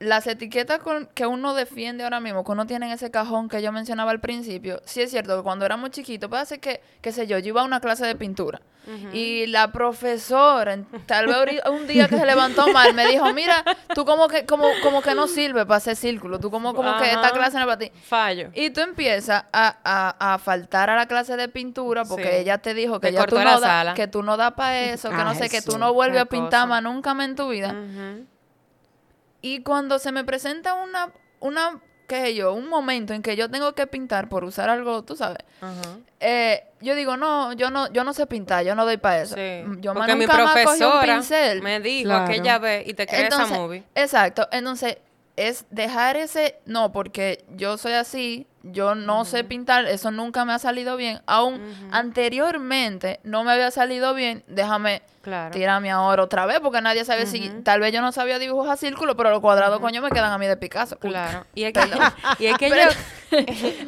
las 0.00 0.26
etiquetas 0.28 0.78
con- 0.78 1.06
que 1.14 1.26
uno 1.26 1.54
defiende 1.54 2.04
ahora 2.04 2.20
mismo, 2.20 2.44
que 2.44 2.52
uno 2.52 2.66
tiene 2.66 2.86
en 2.86 2.92
ese 2.92 3.10
cajón 3.10 3.48
que 3.48 3.60
yo 3.62 3.72
mencionaba 3.72 4.10
al 4.12 4.20
principio, 4.20 4.80
sí 4.84 5.02
es 5.02 5.10
cierto 5.10 5.36
que 5.36 5.42
cuando 5.42 5.64
éramos 5.66 5.90
chiquitos, 5.90 6.30
puede 6.30 6.46
ser 6.46 6.60
que, 6.60 6.80
qué 7.00 7.10
sé 7.12 7.26
yo, 7.26 7.38
yo 7.38 7.48
iba 7.48 7.62
a 7.62 7.64
una 7.64 7.80
clase 7.80 8.06
de 8.06 8.14
pintura 8.14 8.60
y 9.12 9.46
la 9.48 9.70
profesora, 9.70 10.72
en- 10.72 10.86
tal 11.04 11.26
vez 11.26 11.60
un 11.70 11.86
día 11.86 12.08
que 12.08 12.16
se 12.16 12.24
levantó 12.24 12.72
mal, 12.72 12.94
me 12.94 13.06
dijo, 13.08 13.32
mira, 13.34 13.62
tú 13.94 14.06
como 14.06 14.28
que, 14.28 14.46
como, 14.46 14.66
como 14.82 15.02
que 15.02 15.14
no 15.14 15.26
sirve 15.26 15.66
para 15.66 15.76
hacer 15.76 15.94
círculo, 15.94 16.38
tú 16.40 16.50
como, 16.50 16.72
como 16.74 16.96
que 16.96 17.10
esta 17.10 17.30
clase 17.32 17.56
no 17.58 17.62
es 17.62 17.66
para 17.66 17.78
ti. 17.78 17.90
Fallo. 18.04 18.48
Y 18.54 18.70
tú 18.70 18.80
empiezas 18.80 19.44
a, 19.52 19.76
a, 19.84 20.34
a 20.34 20.38
faltar 20.38 20.88
a 20.88 20.96
la 20.96 21.06
clase 21.06 21.36
de 21.36 21.48
pintura 21.48 22.04
porque 22.06 22.24
Sí. 22.30 22.36
ella 22.36 22.56
te 22.58 22.72
dijo 22.72 22.98
que 22.98 23.08
Te 23.08 23.14
ya 23.14 23.26
tú 23.26 23.34
no 23.36 23.44
la 23.44 23.60
da- 23.60 23.94
que 23.94 24.06
tú 24.06 24.22
no 24.22 24.36
das 24.38 24.52
para 24.52 24.80
eso, 24.84 25.10
que 25.10 25.16
no 25.16 25.30
Ay, 25.30 25.36
sé, 25.36 25.48
que 25.50 25.60
tú 25.60 25.76
no 25.76 25.92
vuelves 25.92 26.22
a 26.22 26.24
pintar 26.26 26.50
cosa. 26.62 26.66
más 26.66 26.82
nunca 26.82 27.12
más 27.12 27.28
en 27.28 27.36
tu 27.36 27.48
vida. 27.48 27.74
Y 29.40 29.62
cuando 29.62 29.98
se 29.98 30.12
me 30.12 30.24
presenta 30.24 30.74
una, 30.74 31.12
una, 31.40 31.80
qué 32.08 32.20
sé 32.22 32.34
yo, 32.34 32.52
un 32.52 32.68
momento 32.68 33.12
en 33.14 33.22
que 33.22 33.36
yo 33.36 33.50
tengo 33.50 33.74
que 33.74 33.86
pintar 33.86 34.28
por 34.28 34.44
usar 34.44 34.68
algo, 34.68 35.04
tú 35.04 35.14
sabes, 35.16 35.38
eh, 36.20 36.64
yo 36.80 36.94
digo, 36.94 37.16
no, 37.16 37.52
yo 37.52 37.70
no, 37.70 37.90
yo 37.92 38.04
no 38.04 38.12
sé 38.12 38.26
pintar, 38.26 38.64
yo 38.64 38.74
no 38.74 38.84
doy 38.84 38.96
para 38.96 39.22
eso. 39.22 39.34
Sí. 39.36 39.62
Mm, 39.64 39.80
Yo 39.80 39.94
Porque 39.94 40.16
mi 40.16 40.26
cogí 40.26 40.40
un 40.40 40.44
profesora 40.52 41.02
pincel. 41.02 41.62
me 41.62 41.80
dijo 41.80 42.08
Claro. 42.08 42.24
aquella 42.24 42.58
vez 42.58 42.88
y 42.88 42.94
te 42.94 43.06
crees 43.06 43.28
esa 43.28 43.46
movie. 43.46 43.84
Exacto. 43.94 44.48
Entonces, 44.50 44.98
es 45.36 45.64
dejar 45.70 46.16
ese. 46.16 46.58
No, 46.66 46.90
porque 46.90 47.44
yo 47.50 47.78
soy 47.78 47.92
así, 47.92 48.46
yo 48.72 48.94
no 48.94 49.24
sé 49.24 49.44
pintar, 49.44 49.86
eso 49.86 50.10
nunca 50.10 50.44
me 50.44 50.52
ha 50.52 50.58
salido 50.58 50.96
bien. 50.96 51.20
Aún 51.26 51.60
anteriormente 51.92 53.20
no 53.22 53.44
me 53.44 53.52
había 53.52 53.70
salido 53.70 54.14
bien, 54.14 54.44
déjame 54.46 55.02
Claro. 55.22 55.50
tirarme 55.50 55.90
ahora 55.90 56.22
otra 56.22 56.46
vez, 56.46 56.60
porque 56.60 56.80
nadie 56.80 57.04
sabe 57.04 57.26
si, 57.26 57.50
tal 57.62 57.80
vez 57.80 57.92
yo 57.92 58.00
no 58.00 58.12
sabía 58.12 58.38
dibujar 58.38 58.78
círculos, 58.78 59.14
pero 59.16 59.30
los 59.30 59.40
cuadrados, 59.40 59.78
coño, 59.80 60.00
me 60.02 60.10
quedan 60.10 60.32
a 60.32 60.38
mí 60.38 60.46
de 60.46 60.56
Picasso. 60.56 60.98
Uy, 61.02 61.10
Claro. 61.10 61.44
Y 61.54 61.64
es 61.64 61.72
que, 61.72 61.80
y 62.38 62.46
es 62.46 62.56
que 62.58 62.68
Pero- 62.70 62.90
yo... 62.90 63.38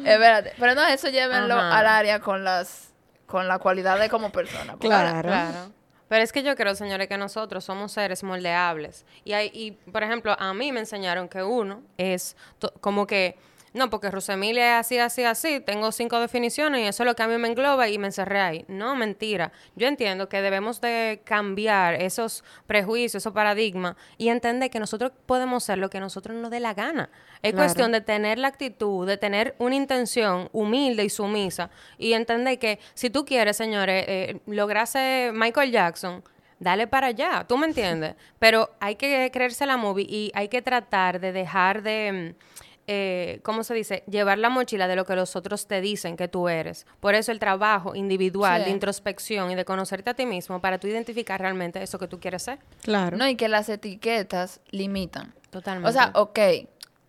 Espérate, 0.05 0.53
pero 0.59 0.75
no, 0.75 0.85
eso 0.85 1.09
llévenlo 1.09 1.55
al 1.59 1.87
área 1.87 2.19
con 2.19 2.43
las, 2.43 2.93
con 3.25 3.47
la 3.47 3.57
cualidad 3.59 3.99
de 3.99 4.09
como 4.09 4.31
persona. 4.31 4.73
ahora- 4.73 4.79
Claro. 4.79 5.27
Claro. 5.29 5.71
Pero 6.07 6.23
es 6.23 6.33
que 6.33 6.43
yo 6.43 6.55
creo, 6.57 6.75
señores, 6.75 7.07
que 7.07 7.17
nosotros 7.17 7.63
somos 7.63 7.93
seres 7.93 8.21
moldeables. 8.21 9.05
Y, 9.23 9.31
hay, 9.31 9.49
y 9.53 9.71
por 9.91 10.03
ejemplo, 10.03 10.35
a 10.37 10.53
mí 10.53 10.71
me 10.73 10.81
enseñaron 10.81 11.29
que 11.29 11.41
uno 11.41 11.81
es 11.97 12.35
como 12.81 13.07
que, 13.07 13.37
no, 13.73 13.89
porque 13.89 14.11
Rusemilia 14.11 14.79
es 14.79 14.85
así, 14.85 14.97
así, 14.97 15.23
así, 15.23 15.59
tengo 15.61 15.91
cinco 15.91 16.19
definiciones 16.19 16.81
y 16.81 16.87
eso 16.87 17.03
es 17.03 17.07
lo 17.07 17.15
que 17.15 17.23
a 17.23 17.27
mí 17.27 17.37
me 17.37 17.47
engloba 17.47 17.87
y 17.87 17.97
me 17.97 18.07
encerré 18.07 18.39
ahí. 18.41 18.65
No, 18.67 18.95
mentira. 18.95 19.51
Yo 19.75 19.87
entiendo 19.87 20.27
que 20.27 20.41
debemos 20.41 20.81
de 20.81 21.21
cambiar 21.23 21.95
esos 21.95 22.43
prejuicios, 22.67 23.21
esos 23.23 23.33
paradigmas 23.33 23.95
y 24.17 24.27
entender 24.29 24.69
que 24.69 24.79
nosotros 24.79 25.11
podemos 25.25 25.63
ser 25.63 25.77
lo 25.77 25.89
que 25.89 25.99
a 25.99 26.01
nosotros 26.01 26.35
nos 26.35 26.51
dé 26.51 26.59
la 26.59 26.73
gana. 26.73 27.09
Es 27.41 27.51
Claro. 27.53 27.57
cuestión 27.65 27.91
de 27.93 28.01
tener 28.01 28.37
la 28.39 28.49
actitud, 28.49 29.07
de 29.07 29.17
tener 29.17 29.55
una 29.57 29.75
intención 29.75 30.49
humilde 30.51 31.03
y 31.05 31.09
sumisa 31.09 31.69
y 31.97 32.13
entender 32.13 32.59
que 32.59 32.79
si 32.93 33.09
tú 33.09 33.23
quieres, 33.25 33.55
señores, 33.57 34.03
eh, 34.07 34.39
lograr 34.47 34.85
ser 34.85 35.31
Michael 35.33 35.71
Jackson, 35.71 36.23
dale 36.59 36.87
para 36.87 37.07
allá, 37.07 37.45
¿tú 37.47 37.57
me 37.57 37.65
entiendes? 37.67 38.15
Pero 38.39 38.69
hay 38.79 38.95
que 38.95 39.31
creerse 39.33 39.65
la 39.65 39.77
movie 39.77 40.05
y 40.07 40.31
hay 40.35 40.47
que 40.49 40.61
tratar 40.61 41.19
de 41.19 41.31
dejar 41.31 41.81
de, 41.81 42.35
mm, 42.37 42.70
eh, 42.93 43.39
¿cómo 43.43 43.63
se 43.63 43.73
dice? 43.73 44.03
Llevar 44.09 44.37
la 44.37 44.49
mochila 44.49 44.85
de 44.89 44.97
lo 44.97 45.05
que 45.05 45.15
los 45.15 45.37
otros 45.37 45.65
te 45.65 45.79
dicen 45.79 46.17
que 46.17 46.27
tú 46.27 46.49
eres. 46.49 46.85
Por 46.99 47.15
eso 47.15 47.31
el 47.31 47.39
trabajo 47.39 47.95
individual 47.95 48.59
Sí. 48.61 48.65
de 48.65 48.71
introspección 48.71 49.49
y 49.49 49.55
de 49.55 49.63
conocerte 49.63 50.09
a 50.09 50.13
ti 50.13 50.25
mismo 50.25 50.59
para 50.59 50.77
tú 50.77 50.87
identificar 50.87 51.39
realmente 51.39 51.81
eso 51.81 51.97
que 51.97 52.07
tú 52.09 52.19
quieres 52.19 52.43
ser. 52.43 52.59
Claro. 52.81 53.15
No, 53.15 53.25
y 53.29 53.35
que 53.35 53.47
las 53.47 53.69
etiquetas 53.69 54.59
limitan. 54.71 55.33
Totalmente. 55.51 55.89
O 55.89 55.93
sea, 55.93 56.11
ok, 56.15 56.39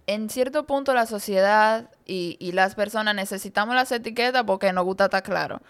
en 0.06 0.30
cierto 0.30 0.66
punto 0.66 0.94
la 0.94 1.06
sociedad 1.06 1.90
y, 2.06 2.36
y 2.38 2.52
las 2.52 2.76
personas 2.76 3.16
necesitamos 3.16 3.74
las 3.74 3.90
etiquetas 3.90 4.44
porque 4.44 4.72
nos 4.72 4.84
gusta 4.84 5.04
estar 5.06 5.24
claro. 5.24 5.60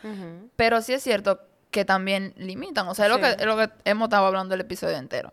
Pero 0.56 0.82
sí 0.82 0.92
es 0.92 1.02
cierto 1.02 1.40
que 1.70 1.86
también 1.86 2.34
limitan. 2.36 2.86
O 2.88 2.94
sea, 2.94 3.06
es 3.06 3.10
lo, 3.12 3.18
que, 3.18 3.30
es 3.30 3.46
lo 3.46 3.56
que 3.56 3.70
hemos 3.86 4.06
estado 4.08 4.26
hablando 4.26 4.54
el 4.54 4.60
episodio 4.60 4.98
entero. 4.98 5.32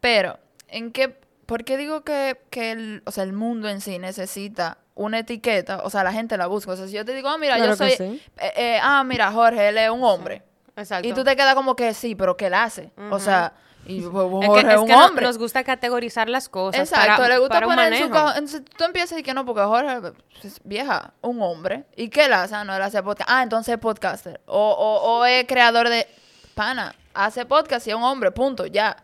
Pero, 0.00 0.38
¿en 0.68 0.92
qué? 0.92 1.18
¿Por 1.48 1.64
qué 1.64 1.78
digo 1.78 2.02
que, 2.02 2.38
que 2.50 2.72
el, 2.72 3.02
o 3.06 3.10
sea, 3.10 3.24
el 3.24 3.32
mundo 3.32 3.70
en 3.70 3.80
sí 3.80 3.98
necesita 3.98 4.76
una 4.94 5.20
etiqueta? 5.20 5.80
O 5.82 5.88
sea, 5.88 6.04
la 6.04 6.12
gente 6.12 6.36
la 6.36 6.46
busca. 6.46 6.72
O 6.72 6.76
sea, 6.76 6.86
si 6.86 6.92
yo 6.92 7.06
te 7.06 7.14
digo, 7.14 7.30
ah, 7.30 7.38
mira, 7.38 7.56
Claro 7.56 7.70
yo 7.70 7.76
soy... 7.76 7.92
sí. 7.92 8.22
eh, 8.36 8.52
eh, 8.54 8.80
ah, 8.82 9.02
mira, 9.02 9.32
Jorge, 9.32 9.66
él 9.70 9.78
es 9.78 9.88
un 9.88 10.04
hombre. 10.04 10.42
Exacto. 10.76 11.08
Y 11.08 11.14
tú 11.14 11.24
te 11.24 11.34
quedas 11.36 11.54
como 11.54 11.74
que 11.74 11.94
sí, 11.94 12.14
pero 12.14 12.36
¿qué 12.36 12.48
él 12.48 12.54
hace? 12.54 12.92
O 13.10 13.18
sea, 13.18 13.54
y 13.86 14.02
pues, 14.02 14.12
Jorge 14.12 14.58
Es 14.58 14.64
que, 14.66 14.72
es 14.74 14.78
un 14.78 14.86
que 14.88 14.94
hombre. 14.94 15.24
nos 15.24 15.38
gusta 15.38 15.64
categorizar 15.64 16.28
las 16.28 16.50
cosas. 16.50 16.82
Exacto, 16.82 17.22
para, 17.22 17.28
le 17.28 17.38
gusta 17.38 17.54
para 17.54 17.66
un 17.66 17.74
poner 17.74 17.94
en 17.94 18.02
su 18.04 18.10
cajón. 18.10 18.32
Entonces 18.36 18.62
tú 18.76 18.84
empiezas 18.84 19.12
a 19.12 19.14
decir 19.14 19.24
que 19.24 19.32
no, 19.32 19.46
porque 19.46 19.62
Jorge 19.62 20.12
es 20.42 20.60
vieja, 20.64 21.14
un 21.22 21.40
hombre. 21.40 21.86
¿Y 21.96 22.10
qué 22.10 22.26
él 22.26 22.34
hace? 22.34 22.54
Ah, 22.56 22.64
no, 22.64 22.76
él 22.76 22.82
hace 22.82 23.02
podcast. 23.02 23.30
Ah, 23.32 23.42
entonces 23.42 23.72
es 23.74 23.80
podcaster. 23.80 24.42
O, 24.44 24.70
o, 24.70 25.18
o 25.20 25.24
es 25.24 25.46
creador 25.46 25.88
de. 25.88 26.06
Pana, 26.54 26.94
hace 27.14 27.46
podcast 27.46 27.86
y 27.86 27.90
es 27.90 27.96
un 27.96 28.02
hombre, 28.02 28.32
punto, 28.32 28.66
ya. 28.66 28.94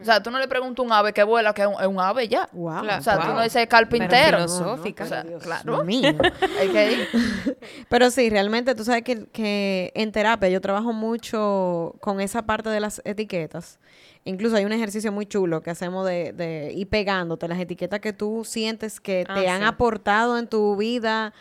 O 0.00 0.04
sea, 0.04 0.22
tú 0.22 0.30
no 0.30 0.38
le 0.38 0.46
preguntas 0.48 0.82
a 0.82 0.86
un 0.86 0.92
ave 0.92 1.12
que 1.12 1.22
vuela, 1.22 1.52
que 1.54 1.62
es 1.62 1.68
un, 1.68 1.74
es 1.80 1.86
un 1.86 2.00
ave, 2.00 2.28
ya. 2.28 2.48
Wow. 2.52 2.82
Claro. 2.82 3.00
O 3.00 3.02
sea, 3.02 3.18
tú 3.18 3.26
Wow. 3.26 3.36
no 3.36 3.42
dices 3.42 3.66
carpintero. 3.66 4.38
Pero 4.38 4.48
filosófica. 4.48 5.04
O 5.04 5.06
sea, 5.06 5.22
Dios 5.24 5.42
claro. 5.42 5.84
mío. 5.84 6.14
Hay 6.60 6.68
que 6.68 6.92
ir. 6.92 7.08
Pero 7.88 8.10
sí, 8.10 8.28
realmente 8.30 8.74
tú 8.74 8.84
sabes 8.84 9.02
que, 9.02 9.26
que 9.26 9.90
en 9.94 10.12
terapia 10.12 10.48
yo 10.48 10.60
trabajo 10.60 10.92
mucho 10.92 11.94
con 12.00 12.20
esa 12.20 12.42
parte 12.42 12.68
de 12.70 12.80
las 12.80 13.00
etiquetas. 13.04 13.78
Incluso 14.24 14.56
hay 14.56 14.66
un 14.66 14.72
ejercicio 14.72 15.10
muy 15.12 15.24
chulo 15.24 15.62
que 15.62 15.70
hacemos 15.70 16.06
de, 16.06 16.32
de 16.34 16.72
ir 16.74 16.86
pegándote 16.90 17.48
las 17.48 17.58
etiquetas 17.58 18.00
que 18.00 18.12
tú 18.12 18.44
sientes 18.44 19.00
que 19.00 19.24
Ah, 19.26 19.34
te 19.34 19.48
han 19.48 19.60
sí. 19.62 19.66
aportado 19.66 20.36
en 20.38 20.46
tu 20.46 20.76
vida 20.76 21.32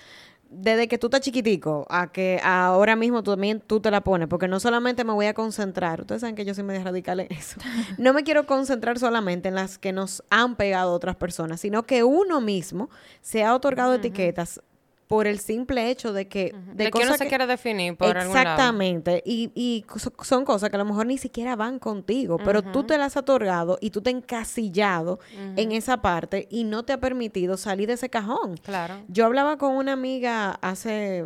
desde 0.50 0.88
que 0.88 0.98
tú 0.98 1.08
estás 1.08 1.22
chiquitico 1.22 1.86
a 1.90 2.12
que 2.12 2.42
ahora 2.44 2.96
mismo 2.96 3.24
tú 3.24 3.32
también 3.32 3.62
tú 3.66 3.80
te 3.80 3.92
la 3.92 4.02
pones. 4.02 4.28
Porque 4.28 4.48
no 4.48 4.60
solamente 4.60 5.04
me 5.04 5.14
voy 5.14 5.28
a 5.28 5.34
concentrar, 5.34 6.02
ustedes 6.02 6.22
saben 6.22 6.36
que 6.36 6.46
yo 6.46 6.54
soy 6.54 6.64
medio 6.64 6.84
radical 6.84 7.20
en 7.20 7.32
eso. 7.32 7.60
No 7.98 8.14
me 8.14 8.24
quiero 8.24 8.46
concentrar 8.46 8.98
solamente 8.98 9.50
en 9.50 9.56
las 9.56 9.78
que 9.78 9.92
nos 9.92 10.24
han 10.30 10.56
pegado 10.56 10.94
otras 10.94 11.16
personas, 11.16 11.62
sino 11.62 11.84
que 11.84 12.04
uno 12.04 12.42
mismo 12.42 12.90
se 13.22 13.44
ha 13.44 13.54
otorgado 13.54 13.94
etiquetas 13.94 14.62
por 15.10 15.26
el 15.26 15.40
simple 15.40 15.90
hecho 15.90 16.14
de 16.14 16.28
que... 16.28 16.54
De, 16.76 16.92
que 16.92 16.98
uno 17.00 17.08
cosas 17.08 17.18
se 17.18 17.28
quiere 17.28 17.48
definir 17.48 17.98
por 17.98 18.16
algún 18.16 18.32
lado. 18.32 18.48
Exactamente. 18.48 19.24
Y, 19.26 19.52
y 19.56 19.84
so- 19.98 20.14
son 20.24 20.46
cosas 20.46 20.70
que 20.70 20.76
a 20.76 20.78
lo 20.80 20.86
mejor 20.86 21.08
ni 21.08 21.18
siquiera 21.18 21.56
van 21.56 21.80
contigo, 21.80 22.38
pero 22.38 22.62
tú 22.62 22.84
te 22.84 22.96
las 23.00 23.18
has 23.18 23.24
otorgado 23.24 23.80
y 23.82 23.90
tú 23.90 24.02
te 24.02 24.12
has 24.12 24.16
encasillado 24.18 25.20
en 25.56 25.72
esa 25.72 26.04
parte 26.04 26.48
y 26.52 26.64
no 26.64 26.84
te 26.86 26.94
ha 26.94 27.00
permitido 27.00 27.58
salir 27.58 27.88
de 27.88 27.96
ese 27.96 28.12
cajón. 28.12 28.58
Claro. 28.58 29.02
Yo 29.08 29.26
hablaba 29.26 29.58
con 29.58 29.74
una 29.74 29.94
amiga 29.94 30.52
hace, 30.62 31.26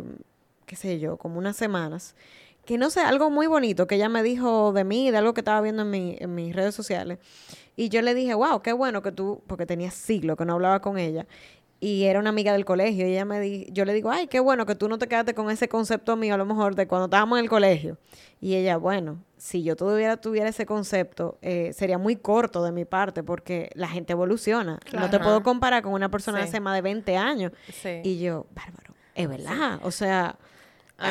qué 0.64 0.76
sé 0.76 0.98
yo, 0.98 1.18
como 1.18 1.36
unas 1.38 1.54
semanas, 1.56 2.16
que 2.64 2.78
no 2.78 2.88
sé, 2.88 3.00
algo 3.00 3.28
muy 3.28 3.46
bonito 3.48 3.86
que 3.86 3.96
ella 3.96 4.08
me 4.08 4.22
dijo 4.22 4.72
de 4.72 4.84
mí, 4.84 5.10
de 5.10 5.18
algo 5.18 5.34
que 5.34 5.42
estaba 5.42 5.60
viendo 5.60 5.82
en, 5.82 5.90
mi, 5.90 6.16
en 6.18 6.34
mis 6.34 6.56
redes 6.56 6.74
sociales. 6.74 7.18
Y 7.76 7.90
yo 7.90 8.00
le 8.00 8.14
dije, 8.14 8.32
wow, 8.32 8.62
qué 8.62 8.72
bueno 8.72 9.02
que 9.02 9.12
tú, 9.12 9.42
porque 9.46 9.66
tenía 9.66 9.90
siglo 9.90 10.36
que 10.36 10.46
no 10.46 10.54
hablaba 10.54 10.80
con 10.80 10.96
ella. 10.96 11.26
Y 11.84 12.04
era 12.04 12.18
una 12.18 12.30
amiga 12.30 12.54
del 12.54 12.64
colegio. 12.64 13.06
Y 13.06 13.10
ella 13.10 13.26
me 13.26 13.38
di, 13.40 13.66
yo 13.70 13.84
le 13.84 13.92
digo, 13.92 14.10
ay, 14.10 14.26
qué 14.26 14.40
bueno 14.40 14.64
que 14.64 14.74
tú 14.74 14.88
no 14.88 14.96
te 14.96 15.06
quedaste 15.06 15.34
con 15.34 15.50
ese 15.50 15.68
concepto 15.68 16.16
mío, 16.16 16.32
a 16.32 16.38
lo 16.38 16.46
mejor, 16.46 16.74
de 16.74 16.86
cuando 16.86 17.04
estábamos 17.04 17.38
en 17.38 17.44
el 17.44 17.50
colegio. 17.50 17.98
Y 18.40 18.54
ella, 18.54 18.78
bueno, 18.78 19.22
si 19.36 19.62
yo 19.62 19.76
todavía 19.76 20.16
tuviera 20.16 20.48
ese 20.48 20.64
concepto, 20.64 21.36
eh, 21.42 21.74
sería 21.74 21.98
muy 21.98 22.16
corto 22.16 22.64
de 22.64 22.72
mi 22.72 22.86
parte, 22.86 23.22
porque 23.22 23.70
la 23.74 23.86
gente 23.86 24.14
evoluciona. 24.14 24.80
No 24.94 25.10
te 25.10 25.18
puedo 25.18 25.42
comparar 25.42 25.82
con 25.82 25.92
una 25.92 26.08
persona 26.08 26.38
de 26.38 26.44
hace 26.44 26.58
más 26.58 26.74
de 26.74 26.80
20 26.80 27.18
años. 27.18 27.52
Sí. 27.70 28.00
Y 28.02 28.18
yo, 28.18 28.46
bárbaro, 28.54 28.94
es 29.14 29.28
verdad. 29.28 29.78
O 29.82 29.90
sea, 29.90 30.38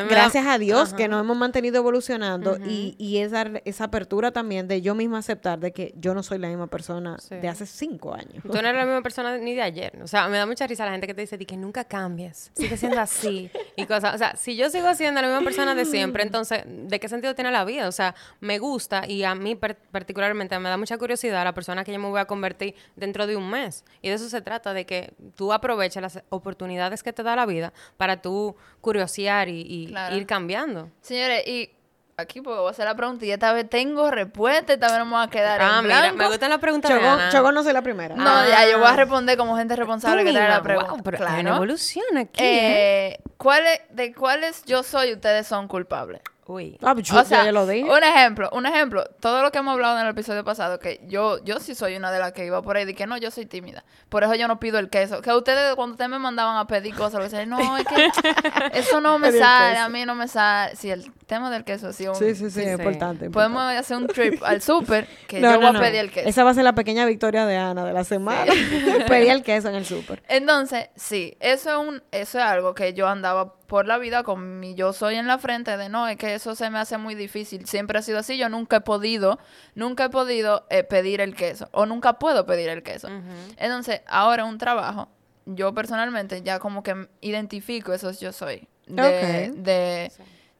gracias 0.08 0.46
a 0.46 0.58
Dios 0.58 0.88
Ajá. 0.88 0.96
que 0.96 1.08
nos 1.08 1.20
hemos 1.20 1.36
mantenido 1.36 1.76
evolucionando 1.76 2.56
y, 2.66 2.94
y 2.98 3.18
esa, 3.18 3.42
esa 3.64 3.84
apertura 3.84 4.32
también 4.32 4.66
de 4.66 4.80
yo 4.82 4.94
misma 4.94 5.18
aceptar 5.18 5.58
de 5.60 5.72
que 5.72 5.92
yo 5.96 6.14
no 6.14 6.22
soy 6.22 6.38
la 6.38 6.48
misma 6.48 6.66
persona 6.68 7.16
Sí. 7.18 7.34
de 7.36 7.48
hace 7.48 7.66
cinco 7.66 8.14
años. 8.14 8.42
Tú 8.42 8.48
no 8.52 8.58
eres 8.58 8.74
la 8.74 8.84
misma 8.84 9.02
persona 9.02 9.36
ni 9.38 9.54
de 9.54 9.62
ayer. 9.62 9.98
O 10.02 10.06
sea, 10.06 10.28
me 10.28 10.36
da 10.38 10.46
mucha 10.46 10.66
risa 10.66 10.84
la 10.86 10.92
gente 10.92 11.06
que 11.06 11.14
te 11.14 11.20
dice 11.20 11.36
"Di 11.38 11.44
que 11.46 11.56
nunca 11.56 11.84
cambies, 11.84 12.50
sigue 12.54 12.76
siendo 12.76 13.00
así 13.00 13.50
y 13.76 13.86
cosas. 13.86 14.14
O 14.14 14.18
sea, 14.18 14.36
si 14.36 14.56
yo 14.56 14.70
sigo 14.70 14.92
siendo 14.94 15.20
la 15.20 15.28
misma 15.28 15.42
persona 15.44 15.74
de 15.74 15.84
siempre, 15.84 16.22
entonces, 16.24 16.62
¿de 16.66 16.98
qué 17.00 17.08
sentido 17.08 17.34
tiene 17.34 17.50
la 17.52 17.64
vida? 17.64 17.86
O 17.88 17.92
sea, 17.92 18.14
me 18.40 18.58
gusta 18.58 19.06
y 19.06 19.24
a 19.24 19.34
mí 19.34 19.54
particularmente 19.90 20.58
me 20.58 20.68
da 20.68 20.76
mucha 20.76 20.98
curiosidad 20.98 21.44
la 21.44 21.54
persona 21.54 21.84
que 21.84 21.92
yo 21.92 21.98
me 21.98 22.08
voy 22.08 22.20
a 22.20 22.24
convertir 22.26 22.74
dentro 22.96 23.26
de 23.26 23.36
un 23.36 23.48
mes. 23.50 23.84
Y 24.02 24.08
de 24.08 24.14
eso 24.14 24.28
se 24.28 24.40
trata, 24.40 24.72
de 24.72 24.86
que 24.86 25.12
tú 25.36 25.52
aproveches 25.52 26.00
las 26.02 26.22
oportunidades 26.30 27.02
que 27.02 27.12
te 27.12 27.22
da 27.22 27.36
la 27.36 27.46
vida 27.46 27.72
para 27.96 28.22
tú 28.22 28.56
curiosear 28.80 29.48
y, 29.48 29.62
y 29.82 29.86
Claro. 29.88 30.16
ir 30.16 30.26
cambiando. 30.26 30.90
Señores, 31.00 31.46
y 31.46 31.70
aquí 32.16 32.40
pues 32.40 32.56
voy 32.56 32.68
a 32.68 32.70
hacer 32.70 32.84
la 32.84 32.94
pregunta 32.94 33.24
y 33.24 33.30
esta 33.32 33.52
vez 33.52 33.68
tengo 33.68 34.10
respuesta, 34.10 34.72
esta 34.74 34.86
vez 34.88 34.98
no 34.98 35.04
me 35.06 35.12
voy 35.16 35.24
a 35.24 35.28
quedar 35.30 35.60
Ah, 35.60 35.78
en 35.78 35.84
mira, 35.84 36.00
blanco. 36.00 36.16
me 36.18 36.26
gustan 36.28 36.50
las 36.50 36.58
preguntas 36.60 36.90
Ana. 36.90 37.28
Chogo 37.30 37.50
no 37.52 37.62
soy 37.62 37.72
la 37.72 37.82
primera. 37.82 38.14
No, 38.14 38.46
ya, 38.48 38.68
yo 38.70 38.78
voy 38.78 38.86
a 38.86 38.90
Ah. 38.92 38.96
responder 38.96 39.36
como 39.36 39.56
gente 39.56 39.74
responsable 39.74 40.24
que 40.24 40.32
trae 40.32 40.48
la 40.48 40.62
pregunta. 40.62 40.90
wow, 40.92 41.02
pero 41.02 41.16
claro. 41.18 41.34
hay 41.34 41.40
una 41.40 41.56
evolución 41.56 42.16
aquí, 42.18 42.42
¿eh? 42.44 43.08
Eh, 43.14 43.18
¿cuáles- 43.36 43.80
¿De 43.90 44.14
cuáles 44.14 44.64
yo 44.64 44.82
soy 44.84 45.12
ustedes 45.12 45.46
son 45.46 45.66
culpables? 45.68 46.20
Uy. 46.46 46.78
Ah, 46.82 46.94
yo, 46.98 47.18
o 47.20 47.24
sea, 47.24 47.44
ya 47.44 47.52
lo 47.52 47.66
dije. 47.66 47.88
un 47.90 48.04
ejemplo, 48.04 48.50
un 48.52 48.66
ejemplo, 48.66 49.04
todo 49.20 49.40
lo 49.42 49.50
que 49.50 49.58
hemos 49.58 49.72
hablado 49.72 49.98
en 49.98 50.04
el 50.04 50.10
episodio 50.10 50.44
pasado, 50.44 50.78
que 50.78 51.00
yo, 51.06 51.42
yo 51.42 51.58
sí 51.58 51.74
soy 51.74 51.96
una 51.96 52.12
de 52.12 52.18
las 52.18 52.32
que 52.32 52.44
iba 52.44 52.60
por 52.60 52.76
ahí, 52.76 52.84
de 52.84 52.94
que 52.94 53.06
no, 53.06 53.16
yo 53.16 53.30
soy 53.30 53.46
tímida. 53.46 53.82
Por 54.10 54.24
eso 54.24 54.34
yo 54.34 54.46
no 54.46 54.60
pido 54.60 54.78
el 54.78 54.90
queso. 54.90 55.22
Que 55.22 55.32
ustedes, 55.32 55.74
cuando 55.74 55.92
ustedes 55.94 56.10
me 56.10 56.18
mandaban 56.18 56.56
a 56.56 56.66
pedir 56.66 56.94
cosas, 56.94 57.14
lo 57.14 57.22
decían, 57.24 57.48
no, 57.48 57.78
es 57.78 57.86
que 57.86 58.08
eso 58.78 59.00
no 59.00 59.18
me 59.18 59.32
sale, 59.32 59.78
a 59.78 59.88
mí 59.88 60.04
no 60.04 60.14
me 60.14 60.28
sale. 60.28 60.76
Sí, 60.76 60.90
el 60.90 61.10
tema 61.26 61.50
del 61.50 61.64
queso, 61.64 61.92
sí. 61.92 62.06
un- 62.06 62.14
Sí, 62.14 62.34
sí, 62.34 62.50
sí, 62.50 62.60
es 62.60 62.66
sí. 62.66 62.70
importante. 62.70 63.30
Podemos 63.30 63.62
importante. 63.62 63.78
hacer 63.78 63.96
un 63.96 64.06
trip 64.08 64.42
al 64.44 64.60
súper, 64.62 65.06
que 65.26 65.40
No, 65.40 65.48
yo 65.52 65.54
no, 65.54 65.60
voy 65.68 65.72
no. 65.72 65.78
a 65.78 65.82
pedir 65.82 66.00
el 66.00 66.10
queso. 66.10 66.28
Esa 66.28 66.44
va 66.44 66.50
a 66.50 66.54
ser 66.54 66.64
la 66.64 66.74
pequeña 66.74 67.06
victoria 67.06 67.46
de 67.46 67.56
Ana 67.56 67.84
de 67.86 67.92
la 67.94 68.04
semana. 68.04 68.52
Pedí 69.08 69.28
el 69.28 69.42
queso 69.42 69.68
en 69.70 69.76
el 69.76 69.86
súper. 69.86 70.22
Entonces, 70.28 70.90
sí, 70.94 71.36
eso 71.40 71.70
es 71.70 71.88
un, 71.88 72.02
eso 72.12 72.38
es 72.38 72.44
algo 72.44 72.74
que 72.74 72.92
yo 72.92 73.08
andaba 73.08 73.54
por 73.74 73.88
la 73.88 73.98
vida 73.98 74.22
con 74.22 74.60
mi 74.60 74.76
yo 74.76 74.92
soy 74.92 75.16
en 75.16 75.26
la 75.26 75.36
frente 75.36 75.76
de 75.76 75.88
no, 75.88 76.06
es 76.06 76.16
que 76.16 76.32
eso 76.32 76.54
se 76.54 76.70
me 76.70 76.78
hace 76.78 76.96
muy 76.96 77.16
difícil. 77.16 77.66
Siempre 77.66 77.98
ha 77.98 78.02
sido 78.02 78.20
así, 78.20 78.38
yo 78.38 78.48
nunca 78.48 78.76
he 78.76 78.80
podido, 78.82 79.40
nunca 79.74 80.04
he 80.04 80.10
podido 80.10 80.64
eh, 80.70 80.84
pedir 80.84 81.20
el 81.20 81.34
queso, 81.34 81.68
o 81.72 81.84
nunca 81.84 82.20
puedo 82.20 82.46
pedir 82.46 82.68
el 82.68 82.84
queso. 82.84 83.08
Entonces, 83.56 84.02
ahora 84.06 84.44
un 84.44 84.58
trabajo, 84.58 85.08
yo 85.44 85.74
personalmente 85.74 86.40
ya 86.42 86.60
como 86.60 86.84
que 86.84 87.08
identifico 87.20 87.92
esos 87.92 88.20
yo 88.20 88.32
soy. 88.32 88.68
De, 88.86 89.50
de, 89.56 90.12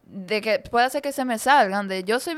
de 0.03 0.41
que 0.41 0.59
puede 0.59 0.89
ser 0.89 1.01
que 1.01 1.13
se 1.13 1.23
me 1.23 1.39
salgan, 1.39 1.87
de 1.87 2.03
yo 2.03 2.19
soy, 2.19 2.35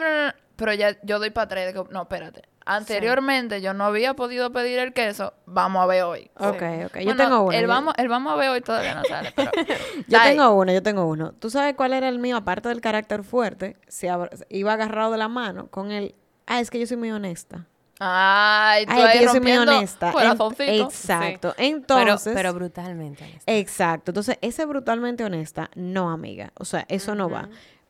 pero 0.55 0.73
ya 0.75 0.95
yo 1.01 1.17
doy 1.17 1.31
para 1.31 1.45
atrás, 1.45 1.65
de 1.65 1.73
que, 1.73 1.91
no, 1.91 2.03
espérate. 2.03 2.43
Anteriormente 2.69 3.61
yo 3.61 3.73
no 3.73 3.85
había 3.85 4.13
podido 4.13 4.51
pedir 4.51 4.77
el 4.79 4.93
queso, 4.93 5.33
vamos 5.45 5.81
a 5.81 5.85
ver 5.85 6.03
hoy. 6.03 6.29
Ok, 6.35 6.61
ok. 6.85 6.97
Yo 6.97 7.05
Bueno, 7.05 7.15
tengo 7.15 7.41
uno. 7.43 7.51
El 7.53 7.61
yo- 7.61 7.67
vamos, 7.67 7.93
el 7.97 8.07
vamos 8.09 8.33
a 8.33 8.35
ver 8.35 8.49
hoy 8.49 8.61
todavía 8.61 8.93
no 8.95 9.03
sale, 9.05 9.31
pero... 9.35 9.51
Yo 10.07 10.19
tengo 10.21 10.51
uno, 10.53 10.71
yo 10.73 10.83
tengo 10.83 11.05
uno. 11.05 11.31
¿Tú 11.33 11.49
sabes 11.49 11.75
cuál 11.75 11.93
era 11.93 12.07
el 12.09 12.19
mío? 12.19 12.37
Aparte 12.37 12.69
del 12.69 12.81
carácter 12.81 13.23
fuerte, 13.23 13.77
se 13.87 14.09
abra- 14.09 14.29
iba 14.49 14.73
agarrado 14.73 15.11
de 15.11 15.17
la 15.17 15.27
mano 15.27 15.67
con 15.67 15.91
el... 15.91 16.13
Ah, 16.45 16.59
es 16.59 16.69
que 16.69 16.79
yo 16.79 16.85
soy 16.87 16.97
muy 16.97 17.11
honesta. 17.11 17.65
Ay, 17.99 18.85
tú 18.85 18.91
Ay, 18.95 19.01
ahí 19.01 19.17
que 19.19 19.25
yo 19.25 19.31
soy 19.31 19.39
muy 19.39 19.57
honesta. 19.57 20.13
En- 20.59 20.81
exacto. 20.83 21.55
Entonces... 21.57 22.33
pero 22.35 22.53
brutalmente. 22.53 23.23
honesta. 23.23 23.51
Exacto. 23.51 24.11
Entonces, 24.11 24.37
ese 24.41 24.65
brutalmente 24.65 25.23
honesta, 25.23 25.69
no, 25.75 26.11
amiga. 26.11 26.51
O 26.55 26.65
sea, 26.65 26.85
eso 26.89 27.15
no 27.15 27.29
va. 27.29 27.49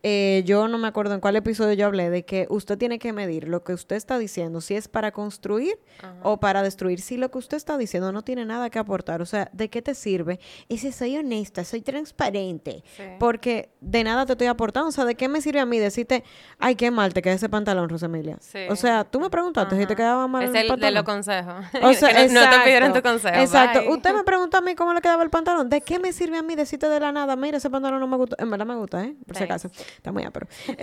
Eh, 0.10 0.44
yo 0.46 0.70
no 0.70 0.78
me 0.78 0.88
acuerdo 0.88 1.14
en 1.16 1.20
cuál 1.20 1.36
episodio 1.36 1.74
yo 1.74 1.86
hablé 1.86 2.10
de 2.10 2.24
que 2.24 2.48
usted 2.50 2.78
tiene 2.78 2.98
que 2.98 3.12
medir 3.12 3.46
lo 3.50 3.64
que 3.66 3.74
usted 3.74 3.98
está 3.98 4.18
diciendo, 4.18 4.62
si 4.62 4.74
es 4.76 4.88
para 4.88 5.12
construir 5.12 5.78
o 6.24 6.40
para 6.40 6.64
destruir. 6.64 7.02
Si 7.02 7.18
lo 7.18 7.30
que 7.30 7.38
usted 7.40 7.58
está 7.58 7.78
diciendo 7.78 8.14
no 8.14 8.22
tiene 8.22 8.46
nada 8.46 8.70
que 8.70 8.80
aportar, 8.80 9.22
o 9.22 9.26
sea, 9.26 9.50
¿de 9.52 9.70
qué 9.70 9.82
te 9.82 9.96
sirve? 9.96 10.40
Ese 10.70 10.94
soy 10.94 11.18
honesta, 11.18 11.66
soy 11.66 11.82
transparente, 11.82 12.84
Sí. 12.96 13.04
porque 13.20 13.70
de 13.82 14.04
nada 14.06 14.26
te 14.26 14.32
estoy 14.34 14.48
aportando. 14.48 14.88
O 14.90 14.92
sea, 14.94 15.04
¿de 15.04 15.16
qué 15.16 15.28
me 15.28 15.42
sirve 15.42 15.60
a 15.60 15.66
mí 15.66 15.78
decirte, 15.78 16.24
ay, 16.58 16.76
qué 16.76 16.90
mal 16.90 17.14
te 17.14 17.22
queda 17.22 17.34
ese 17.34 17.50
pantalón, 17.50 17.90
Rosemilia? 17.90 18.38
Sí. 18.40 18.60
O 18.70 18.76
sea, 18.78 19.04
tú 19.04 19.20
me 19.20 19.30
preguntaste 19.30 19.78
si 19.78 19.86
te 19.86 19.96
quedaba 19.96 20.26
mal 20.28 20.44
Es 20.44 20.50
el 20.52 20.56
el 20.56 20.62
de 20.64 20.68
pantalón. 20.70 20.94
los 20.96 21.04
consejos. 21.04 21.66
O 21.84 21.94
sea, 21.94 22.28
no, 22.28 22.34
no 22.34 22.50
te 22.50 22.60
pidieron 22.64 22.94
tu 22.94 23.02
consejo. 23.02 23.36
Exacto. 23.40 23.80
bye. 23.82 23.90
Usted 23.90 24.14
me 24.14 24.24
preguntó 24.24 24.58
a 24.58 24.62
mí 24.62 24.74
cómo 24.76 24.94
le 24.94 25.02
quedaba 25.02 25.24
el 25.24 25.30
pantalón. 25.30 25.70
¿De 25.70 25.82
qué 25.82 26.00
me 26.00 26.14
sirve 26.14 26.38
a 26.38 26.44
mí 26.44 26.56
decirte 26.56 26.88
de 26.88 27.00
la 27.00 27.12
nada? 27.12 27.36
Mira, 27.36 27.58
ese 27.58 27.70
pantalón 27.70 28.00
no 28.00 28.08
me 28.08 28.16
gusta. 28.18 28.36
En 28.40 28.50
verdad 28.50 28.66
me 28.66 28.76
gusta, 28.76 29.04
¿eh? 29.04 29.16
Por 29.26 29.36
si 29.36 29.44
acaso. 29.44 29.70
Está 29.98 30.12
muy 30.12 30.25
pero. 30.32 30.48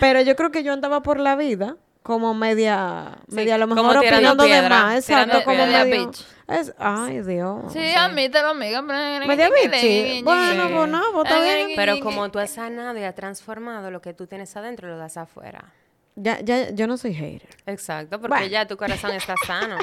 Pero 0.00 0.20
yo 0.20 0.36
creo 0.36 0.50
que 0.50 0.62
yo 0.62 0.72
andaba 0.72 1.02
por 1.02 1.18
la 1.18 1.36
vida 1.36 1.76
como 2.02 2.34
media, 2.34 3.18
Sí, 3.28 3.34
media 3.34 3.56
a 3.56 3.58
lo 3.58 3.66
mejor 3.66 3.96
opinando 3.96 4.44
de 4.44 4.62
más. 4.68 4.96
Exacto, 4.96 5.38
tirando 5.40 5.44
como 5.44 5.66
medio... 5.66 6.06
bitch. 6.06 6.24
Es, 6.46 6.72
ay, 6.78 7.22
Dios. 7.22 7.72
Sí, 7.72 7.80
admítelo, 7.96 8.50
amiga. 8.50 8.80
Media 8.80 9.50
bichi. 9.50 10.22
Bueno, 10.22 10.68
pues 10.72 10.88
no, 10.88 11.02
pues 11.12 11.24
está 11.24 11.42
bien. 11.42 11.70
Pero 11.74 11.98
como 11.98 12.30
tú 12.30 12.38
has 12.38 12.50
sanado 12.50 12.96
y 12.96 13.02
has 13.02 13.14
transformado 13.16 13.90
lo 13.90 14.00
que 14.00 14.14
tú 14.14 14.28
tienes 14.28 14.56
adentro, 14.56 14.88
lo 14.88 14.96
das 14.96 15.16
afuera. 15.16 15.72
Ya, 16.14 16.38
ya, 16.40 16.70
yo 16.70 16.86
no 16.86 16.96
soy 16.96 17.12
hater. 17.14 17.48
Exacto, 17.66 18.20
porque 18.20 18.36
Bueno. 18.36 18.46
ya 18.46 18.66
tu 18.66 18.76
corazón 18.76 19.10
está 19.10 19.34
sano. 19.44 19.76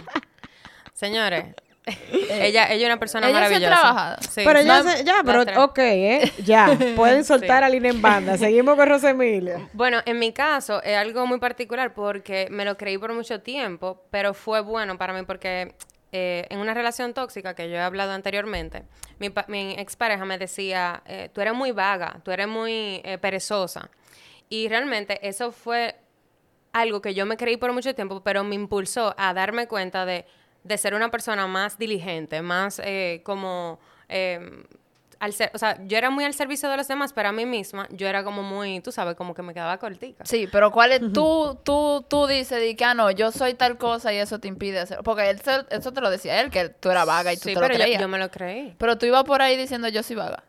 Señores, 0.93 1.45
ella, 2.29 2.65
ella 2.71 2.73
es 2.73 2.85
una 2.85 2.99
persona 2.99 3.27
Ella 3.29 3.37
sí 3.39 3.43
maravillosa. 3.43 3.75
trabajada. 3.81 4.17
Sí, 4.21 4.41
pero 4.45 4.61
sí. 4.61 4.65
ya, 4.67 4.83
No, 4.83 4.89
se- 4.91 5.03
ya, 5.03 5.15
pero 5.25 5.45
tres. 5.45 5.57
ok, 5.57 5.77
¿eh? 5.79 6.31
Ya. 6.43 6.77
Pueden 6.95 7.23
soltar 7.25 7.63
a 7.63 7.69
Lina 7.69 7.89
en 7.89 8.01
banda. 8.01 8.37
Seguimos 8.37 8.75
con 8.75 8.87
Rosemilia. 8.87 9.67
Bueno, 9.73 9.99
en 10.05 10.19
mi 10.19 10.31
caso 10.31 10.81
es 10.83 10.95
algo 10.97 11.25
muy 11.27 11.39
particular 11.39 11.93
porque 11.93 12.47
me 12.49 12.65
lo 12.65 12.77
creí 12.77 12.97
por 12.97 13.13
mucho 13.13 13.41
tiempo, 13.41 14.03
pero 14.11 14.33
fue 14.33 14.61
bueno 14.61 14.97
para 14.97 15.13
mí 15.13 15.23
porque 15.25 15.75
eh, 16.13 16.45
en 16.49 16.59
una 16.59 16.73
relación 16.73 17.13
tóxica 17.13 17.53
que 17.55 17.69
yo 17.69 17.75
he 17.75 17.79
hablado 17.81 18.11
anteriormente, 18.13 18.83
mi, 19.19 19.29
pa- 19.29 19.45
mi 19.47 19.73
expareja 19.77 20.23
me 20.25 20.37
decía, 20.37 21.01
eh, 21.05 21.29
tú 21.33 21.41
eres 21.41 21.53
muy 21.53 21.71
vaga, 21.71 22.19
tú 22.23 22.31
eres 22.31 22.47
muy 22.47 23.01
eh, 23.03 23.17
perezosa. 23.19 23.89
Y 24.47 24.67
realmente 24.69 25.19
eso 25.27 25.51
fue 25.51 25.95
algo 26.71 27.01
que 27.01 27.13
yo 27.13 27.25
me 27.25 27.37
creí 27.37 27.57
por 27.57 27.73
mucho 27.73 27.93
tiempo, 27.95 28.21
pero 28.23 28.43
me 28.43 28.55
impulsó 28.55 29.13
a 29.17 29.33
darme 29.33 29.67
cuenta 29.67 30.05
de, 30.05 30.25
de 30.63 30.77
ser 30.77 30.93
una 30.93 31.09
persona 31.11 31.47
más 31.47 31.77
diligente, 31.77 32.41
más 32.41 32.79
eh, 32.83 33.21
como... 33.23 33.79
eh, 34.09 34.63
al 35.19 35.31
ser, 35.31 35.51
o 35.53 35.57
sea, 35.57 35.77
yo 35.85 35.97
era 35.97 36.09
muy 36.09 36.25
al 36.25 36.33
servicio 36.33 36.69
de 36.69 36.75
los 36.75 36.85
demás, 36.89 37.13
pero 37.13 37.29
a 37.29 37.31
mí 37.31 37.45
misma 37.45 37.87
yo 37.91 38.07
era 38.09 38.25
como 38.25 38.43
muy, 38.43 38.81
tú 38.81 38.91
sabes, 38.91 39.15
como 39.15 39.33
que 39.33 39.41
me 39.41 39.53
quedaba 39.53 39.77
cortica. 39.77 40.25
Sí, 40.25 40.49
pero 40.51 40.69
¿cuál 40.69 40.91
es 40.91 40.99
tú, 41.13 41.57
tú, 41.63 42.05
tú 42.09 42.27
dices 42.27 42.59
de 42.59 42.75
que, 42.75 42.83
ah, 42.83 42.93
no, 42.93 43.09
yo 43.09 43.31
soy 43.31 43.53
tal 43.53 43.77
cosa 43.77 44.11
y 44.13 44.17
eso 44.17 44.39
te 44.39 44.49
impide 44.49 44.79
hacer? 44.81 44.97
Porque 45.01 45.29
él 45.29 45.39
eso 45.69 45.93
te 45.93 46.01
lo 46.01 46.09
decía 46.09 46.41
él, 46.41 46.49
que 46.51 46.67
tú 46.67 46.89
eras 46.89 47.05
vaga 47.05 47.31
y 47.31 47.37
tú 47.37 47.43
sí, 47.43 47.53
te 47.53 47.55
pero 47.61 47.67
lo 47.69 47.73
yo, 47.73 47.79
creías. 47.83 48.01
yo 48.01 48.07
me 48.09 48.17
lo 48.19 48.29
creí. 48.29 48.75
Pero 48.77 48.97
tú 48.97 49.05
ibas 49.05 49.23
por 49.23 49.41
ahí 49.41 49.55
diciendo 49.55 49.87
yo 49.87 50.03
soy 50.03 50.17
vaga. 50.17 50.43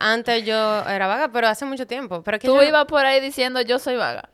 Antes 0.00 0.44
yo 0.44 0.80
era 0.88 1.06
vaga, 1.06 1.28
pero 1.28 1.46
hace 1.46 1.64
mucho 1.64 1.86
tiempo. 1.86 2.20
Pero 2.24 2.40
Tú 2.40 2.46
yo- 2.56 2.62
ibas 2.64 2.86
por 2.86 3.06
ahí 3.06 3.20
diciendo 3.20 3.60
yo 3.60 3.78
soy 3.78 3.94
vaga. 3.96 4.28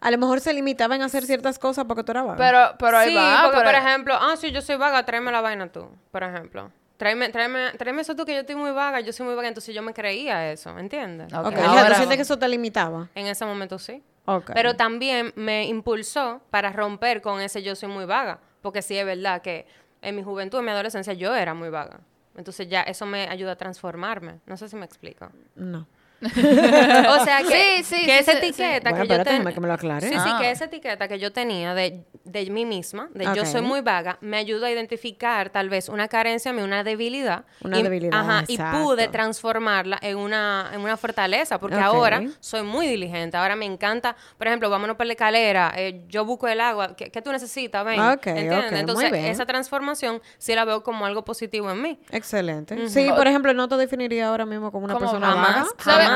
A 0.00 0.10
lo 0.10 0.18
mejor 0.18 0.40
se 0.40 0.52
limitaba 0.52 0.94
en 0.96 1.02
hacer 1.02 1.24
ciertas 1.24 1.58
cosas 1.58 1.84
porque 1.86 2.04
tú 2.04 2.12
eras 2.12 2.24
vaga. 2.26 2.36
Pero, 2.36 2.76
pero 2.78 2.98
ahí 2.98 3.08
sí, 3.10 3.14
va. 3.16 3.40
porque 3.44 3.58
pero- 3.58 3.70
por 3.70 3.74
ejemplo, 3.88 4.14
ah, 4.20 4.36
sí, 4.36 4.52
yo 4.52 4.60
soy 4.60 4.76
vaga, 4.76 5.04
tráeme 5.04 5.32
la 5.32 5.40
vaina 5.40 5.70
tú, 5.72 5.88
por 6.10 6.22
ejemplo. 6.22 6.70
Tráeme, 6.96 7.28
tráeme, 7.28 7.72
tráeme 7.78 8.02
eso 8.02 8.16
tú 8.16 8.24
que 8.24 8.34
yo 8.34 8.40
estoy 8.40 8.56
muy 8.56 8.72
vaga, 8.72 9.00
yo 9.00 9.12
soy 9.12 9.24
muy 9.26 9.34
vaga, 9.36 9.48
entonces 9.48 9.72
yo 9.74 9.82
me 9.82 9.94
creía 9.94 10.50
eso, 10.50 10.76
¿entiendes? 10.78 11.32
Ok, 11.32 11.46
Ok, 11.46 11.52
o 11.52 11.56
sea, 11.56 11.68
ahora- 11.70 11.88
¿tú 11.90 11.94
sientes 11.94 12.16
que 12.16 12.22
eso 12.22 12.38
te 12.38 12.48
limitaba? 12.48 13.08
En 13.14 13.26
ese 13.26 13.44
momento 13.44 13.78
sí. 13.78 14.02
Ok. 14.24 14.50
Pero 14.52 14.74
también 14.76 15.32
me 15.36 15.64
impulsó 15.66 16.40
para 16.50 16.70
romper 16.72 17.22
con 17.22 17.40
ese 17.40 17.62
yo 17.62 17.74
soy 17.76 17.88
muy 17.88 18.04
vaga. 18.04 18.40
Porque 18.60 18.82
sí 18.82 18.98
es 18.98 19.06
verdad 19.06 19.40
que 19.40 19.66
en 20.02 20.16
mi 20.16 20.22
juventud, 20.22 20.58
en 20.58 20.64
mi 20.64 20.70
adolescencia, 20.72 21.12
yo 21.12 21.34
era 21.34 21.54
muy 21.54 21.70
vaga. 21.70 22.00
Entonces 22.36 22.68
ya 22.68 22.82
eso 22.82 23.06
me 23.06 23.28
ayuda 23.28 23.52
a 23.52 23.56
transformarme. 23.56 24.40
No 24.46 24.56
sé 24.56 24.68
si 24.68 24.76
me 24.76 24.84
explico. 24.84 25.30
No. 25.54 25.86
O 26.22 27.24
sea 27.24 27.38
que, 27.42 27.82
Sí, 27.82 27.84
sí, 27.84 28.06
que 28.06 28.12
sí, 28.12 28.18
esa 28.18 28.32
sí, 28.32 28.38
sí. 28.40 28.46
etiqueta 28.62 28.90
Bueno, 28.90 29.02
que 29.04 29.08
yo 29.08 29.14
espérate, 29.14 29.30
ten- 29.30 29.38
déjame 29.38 29.54
que 29.54 29.60
me 29.60 29.68
lo 29.68 29.74
aclare. 29.74 30.08
Sí, 30.08 30.14
sí, 30.14 30.20
Ah. 30.32 30.38
que 30.40 30.50
esa 30.50 30.64
etiqueta 30.66 31.08
que 31.08 31.18
yo 31.18 31.32
tenía 31.32 31.74
de, 31.74 32.04
de 32.24 32.46
mí 32.50 32.64
misma, 32.64 33.08
de 33.14 33.24
yo 33.34 33.44
soy 33.46 33.62
muy 33.62 33.80
vaga, 33.80 34.18
me 34.20 34.36
ayudó 34.36 34.66
a 34.66 34.70
identificar 34.70 35.50
tal 35.50 35.68
vez 35.68 35.88
una 35.88 36.08
carencia, 36.08 36.52
una 36.52 36.82
debilidad. 36.84 37.44
Una 37.62 37.78
y, 37.78 37.82
debilidad, 37.82 38.18
Ajá, 38.18 38.44
y 38.48 38.58
pude 38.58 39.08
transformarla 39.08 39.98
en 40.02 40.16
una, 40.18 40.70
en 40.72 40.80
una 40.80 40.96
fortaleza, 40.96 41.58
porque 41.60 41.76
ahora 41.76 42.22
soy 42.40 42.62
muy 42.62 42.86
diligente. 42.86 43.36
Ahora 43.36 43.54
me 43.56 43.66
encanta, 43.66 44.16
por 44.36 44.46
ejemplo, 44.48 44.68
vámonos 44.70 44.96
por 44.96 45.06
la 45.06 45.12
escalera, 45.12 45.72
eh, 45.76 46.04
yo 46.08 46.24
busco 46.24 46.48
el 46.48 46.60
agua, 46.60 46.96
¿qué, 46.96 47.10
qué 47.10 47.22
tú 47.22 47.30
necesitas? 47.32 47.84
Ven. 47.84 48.00
Ok, 48.00 48.26
¿entiendes? 48.26 48.72
Entonces, 48.72 49.10
bien. 49.12 49.24
esa 49.26 49.46
transformación 49.46 50.20
sí 50.38 50.54
la 50.54 50.64
veo 50.64 50.82
como 50.82 51.06
algo 51.06 51.24
positivo 51.24 51.70
en 51.70 51.80
mí. 51.82 52.00
Excelente. 52.10 52.88
Sí, 52.88 53.08
por 53.14 53.26
ejemplo, 53.26 53.54
no 53.54 53.68
te 53.68 53.76
definiría 53.76 54.28
ahora 54.28 54.44
mismo 54.46 54.70
como 54.72 54.84
una 54.86 54.94
Como 54.94 55.06
persona 55.06 55.26
jamás. 55.32 55.66
vaga. 55.84 56.07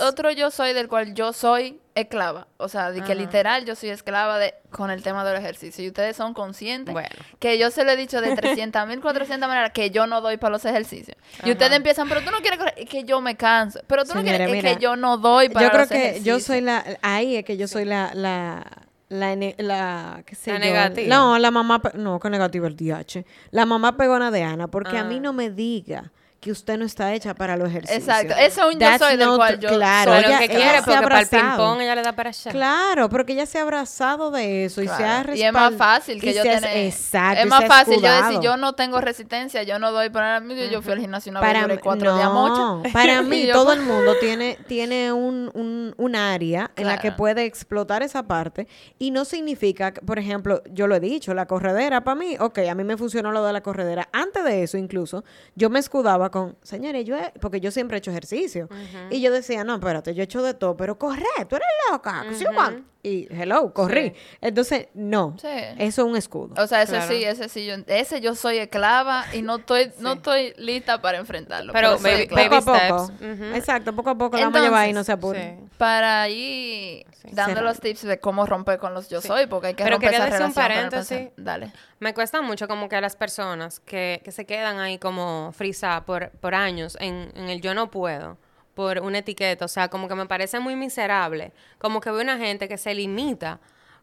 Otro 0.00 0.30
yo 0.30 0.50
soy 0.50 0.72
del 0.72 0.88
cual 0.88 1.14
yo 1.14 1.32
soy 1.32 1.80
esclava. 1.94 2.46
O 2.56 2.68
sea, 2.68 2.90
de 2.90 2.98
que 3.00 3.12
Ajá. 3.12 3.14
literal 3.14 3.64
yo 3.66 3.74
soy 3.74 3.90
esclava 3.90 4.38
de 4.38 4.54
con 4.70 4.90
el 4.90 5.02
tema 5.02 5.24
del 5.24 5.36
ejercicio. 5.36 5.84
Y 5.84 5.88
ustedes 5.88 6.16
son 6.16 6.32
conscientes 6.34 6.92
Bueno. 6.92 7.08
que 7.38 7.58
yo 7.58 7.70
se 7.70 7.84
lo 7.84 7.90
he 7.92 7.96
dicho 7.96 8.20
de 8.20 8.34
300 8.36 8.86
mil, 8.86 9.00
400 9.00 9.46
maneras 9.48 9.72
que 9.72 9.90
yo 9.90 10.06
no 10.06 10.20
doy 10.20 10.36
para 10.38 10.52
los 10.52 10.64
ejercicios. 10.64 11.16
Y 11.44 11.50
ustedes 11.52 11.72
empiezan, 11.72 12.08
pero 12.08 12.22
tú 12.22 12.30
no 12.30 12.38
quieres 12.38 12.58
correr. 12.58 12.74
Es 12.76 12.88
que 12.88 13.04
yo 13.04 13.20
me 13.20 13.36
canso. 13.36 13.80
Pero 13.86 14.04
tú 14.04 14.14
no 14.14 14.22
quieres. 14.22 14.50
mira, 14.50 14.70
es 14.70 14.76
que 14.76 14.82
yo 14.82 14.96
no 14.96 15.18
doy 15.18 15.48
para 15.50 15.66
Yo 15.66 15.70
creo 15.70 15.80
los 15.82 15.88
que 15.90 15.96
yo 16.22 16.36
ejercicios. 16.36 16.42
soy 16.44 16.60
la... 16.62 16.84
Ahí 17.02 17.36
es 17.36 17.44
que 17.44 17.56
yo 17.56 17.68
soy 17.68 17.84
la... 17.84 18.10
la 18.14 18.64
la, 19.08 19.36
la, 19.58 20.22
qué 20.24 20.34
sé 20.34 20.52
La 20.52 20.58
yo? 20.58 20.64
negativa. 20.64 21.14
No, 21.14 21.38
la 21.38 21.50
mamá, 21.50 21.82
no, 21.92 22.18
que 22.18 22.30
negativa 22.30 22.66
el 22.66 22.76
DH. 22.76 23.26
La 23.50 23.66
mamá 23.66 23.98
pegona 23.98 24.30
de 24.30 24.42
Ana, 24.42 24.68
porque 24.68 24.96
a 24.96 25.04
mí 25.04 25.16
Ah. 25.18 25.20
no 25.20 25.32
me 25.34 25.50
diga 25.50 26.10
que 26.42 26.50
usted 26.50 26.76
no 26.76 26.84
está 26.84 27.14
hecha 27.14 27.34
para 27.36 27.56
los 27.56 27.68
ejercicios. 27.68 28.00
Exacto. 28.02 28.34
Ese 28.34 28.60
es 28.60 28.66
un 28.74 28.76
yo 28.80 28.98
soy 28.98 29.16
del 29.16 29.28
cual 29.36 29.60
yo 29.60 29.68
Claro, 29.68 30.12
soy. 30.12 30.24
Ella- 30.24 30.38
que 30.40 30.48
quiere, 30.48 30.82
porque 30.84 31.00
para 31.00 31.20
el 31.20 31.28
ping-pong 31.28 31.80
ella 31.82 31.94
le 31.94 32.02
da 32.02 32.12
para 32.16 32.30
allá. 32.30 32.50
Claro, 32.50 33.08
porque 33.08 33.32
ella 33.34 33.46
se 33.46 33.60
ha 33.60 33.62
abrazado 33.62 34.32
de 34.32 34.64
eso 34.64 34.82
y 34.82 34.88
se 34.88 34.92
ha 34.92 34.96
Claro. 34.96 35.36
Y 35.36 35.42
es 35.44 35.52
más 35.52 35.72
fácil 35.76 36.20
que 36.20 36.34
yo 36.34 36.42
tener. 36.42 36.64
Exacto. 36.78 37.42
Es 37.42 37.46
más 37.48 37.64
fácil 37.66 38.02
yo 38.02 38.12
decir, 38.24 38.40
yo 38.40 38.56
no 38.56 38.72
tengo 38.72 39.00
resistencia, 39.00 39.62
yo 39.62 39.78
no 39.78 39.92
doy 39.92 40.10
para 40.10 40.40
mí. 40.40 40.56
Yo 40.68 40.82
fui 40.82 40.92
al 40.92 40.98
gimnasio 40.98 41.30
una 41.30 41.40
vez, 41.40 41.52
para 41.52 41.68
mí- 41.68 41.78
cuatro 41.80 42.12
días 42.16 42.24
no, 42.26 42.48
mocha. 42.80 42.92
para 42.92 43.20
Y 43.22 43.24
mí 43.24 43.46
yo, 43.46 43.52
todo 43.54 43.72
el 43.72 43.82
mundo 43.82 44.16
tiene 44.18 44.58
tiene 44.66 45.12
un, 45.12 45.48
un, 45.54 45.94
un 45.96 46.16
área 46.16 46.72
en 46.74 46.88
la 46.88 46.98
que 46.98 47.12
puede 47.12 47.44
explotar 47.44 48.02
esa 48.02 48.24
parte 48.24 48.66
y 48.98 49.12
no 49.12 49.24
significa, 49.24 49.92
que, 49.92 50.00
por 50.00 50.18
ejemplo, 50.18 50.60
yo 50.72 50.88
lo 50.88 50.96
he 50.96 51.00
dicho, 51.00 51.34
la 51.34 51.46
corredera 51.46 52.02
para 52.02 52.16
mí, 52.16 52.34
ok, 52.40 52.58
a 52.68 52.74
mí 52.74 52.82
me 52.82 52.96
funcionó 52.96 53.30
lo 53.30 53.44
de 53.44 53.52
la 53.52 53.60
corredera. 53.60 54.08
Antes 54.12 54.42
de 54.42 54.64
eso 54.64 54.76
incluso, 54.76 55.22
yo 55.54 55.70
me 55.70 55.78
escudaba 55.78 56.31
con, 56.32 56.56
señores, 56.62 57.04
yo 57.04 57.16
he- 57.16 57.32
porque 57.40 57.60
yo 57.60 57.70
siempre 57.70 57.96
he 57.96 57.98
hecho 57.98 58.10
ejercicio. 58.10 58.68
Y 59.10 59.20
yo 59.20 59.30
decía, 59.30 59.62
no, 59.62 59.74
espérate, 59.74 60.12
yo 60.14 60.22
he 60.22 60.24
hecho 60.24 60.42
de 60.42 60.54
todo, 60.54 60.76
pero 60.76 60.98
corre, 60.98 61.22
tú 61.48 61.54
eres 61.54 61.68
loca, 61.92 62.24
cuánto". 62.40 62.82
Y 63.04 63.26
hello, 63.30 63.72
corrí. 63.74 64.12
Entonces, 64.40 64.86
no, 64.94 65.36
Sí. 65.40 65.48
eso 65.78 66.02
es 66.02 66.08
un 66.08 66.16
escudo. 66.16 66.54
O 66.62 66.66
sea, 66.68 66.82
ese 66.82 66.92
Claro. 66.92 67.08
sí, 67.12 67.24
ese 67.24 67.48
sí, 67.48 67.66
yo, 67.66 67.74
ese 67.88 68.20
yo 68.20 68.34
soy 68.36 68.58
esclava 68.58 69.24
y 69.32 69.42
no 69.42 69.56
estoy, 69.56 69.90
no 69.98 70.12
estoy 70.12 70.54
lista 70.56 71.02
para 71.02 71.18
enfrentarlo. 71.18 71.72
Pero 71.72 71.98
baby- 71.98 72.22
esclava. 72.22 72.60
poco 72.60 72.70
a 72.70 72.78
baby 72.78 72.90
poco. 72.90 73.12
Exacto, 73.56 73.92
poco 73.96 74.10
a 74.10 74.14
poco 74.16 74.36
la 74.36 74.44
vamos 74.44 74.60
a 74.60 74.64
llevar 74.64 74.88
y 74.88 74.92
no 74.92 75.00
Entonces, 75.00 75.06
se 75.06 75.12
apure. 75.12 75.56
Sí. 75.58 75.68
Para 75.78 76.28
ir 76.28 77.04
dando 77.32 77.54
Será. 77.56 77.62
los 77.62 77.80
tips 77.80 78.02
de 78.02 78.20
cómo 78.20 78.46
romper 78.46 78.78
con 78.78 78.94
los 78.94 79.08
yo 79.08 79.20
soy, 79.20 79.46
porque 79.46 79.68
hay 79.68 79.74
que 79.74 79.82
Pero 79.82 79.96
romper 79.96 80.10
quería 80.10 80.26
esa 80.26 80.34
decir 80.34 80.46
un 80.46 80.54
paréntesis. 80.54 81.28
Dale. 81.36 81.72
Me 81.98 82.14
cuesta 82.14 82.40
mucho 82.40 82.68
como 82.68 82.88
que 82.88 82.96
a 82.96 83.00
las 83.00 83.16
personas 83.16 83.80
que, 83.80 84.20
que 84.24 84.30
se 84.32 84.44
quedan 84.46 84.78
ahí 84.78 84.98
como 84.98 85.50
frisadas 85.52 86.02
por, 86.04 86.30
por 86.30 86.54
años 86.54 86.96
en, 87.00 87.32
en 87.34 87.48
el 87.48 87.60
yo 87.60 87.74
no 87.74 87.90
puedo, 87.90 88.38
por 88.74 89.00
una 89.00 89.18
etiqueta, 89.18 89.64
o 89.64 89.68
sea, 89.68 89.88
como 89.88 90.08
que 90.08 90.14
me 90.14 90.26
parece 90.26 90.60
muy 90.60 90.76
miserable, 90.76 91.52
como 91.78 92.00
que 92.00 92.10
veo 92.10 92.22
una 92.22 92.38
gente 92.38 92.68
que 92.68 92.78
se 92.78 92.94
limita 92.94 93.60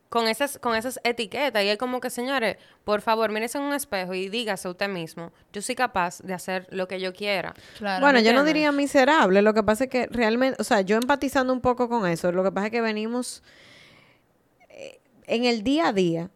con 0.09 0.27
esas, 0.27 0.57
con 0.57 0.75
esas 0.75 0.99
etiquetas 1.03 1.63
y 1.63 1.69
es 1.69 1.77
como 1.77 1.99
que, 1.99 2.09
señores, 2.09 2.57
por 2.83 3.01
favor, 3.01 3.31
mírese 3.31 3.59
en 3.59 3.65
un 3.65 3.73
espejo 3.73 4.13
y 4.13 4.27
dígase 4.27 4.67
usted 4.67 4.89
mismo, 4.89 5.31
yo 5.53 5.61
soy 5.61 5.75
capaz 5.75 6.19
de 6.21 6.33
hacer 6.33 6.67
lo 6.71 6.87
que 6.87 6.99
yo 6.99 7.13
quiera. 7.13 7.53
Claro. 7.77 8.01
Bueno, 8.01 8.19
yo 8.19 8.33
no 8.33 8.43
diría 8.43 8.71
miserable, 8.71 9.41
lo 9.41 9.53
que 9.53 9.63
pasa 9.63 9.85
es 9.85 9.89
que 9.89 10.07
realmente, 10.07 10.59
o 10.59 10.63
sea, 10.63 10.81
yo 10.81 10.97
empatizando 10.97 11.53
un 11.53 11.61
poco 11.61 11.89
con 11.89 12.07
eso, 12.07 12.31
lo 12.31 12.43
que 12.43 12.51
pasa 12.51 12.67
es 12.67 12.71
que 12.71 12.81
venimos, 12.81 13.43
eh, 14.69 14.99
en 15.27 15.45
el 15.45 15.63
día 15.63 15.89
a 15.89 15.93
día, 15.93 16.31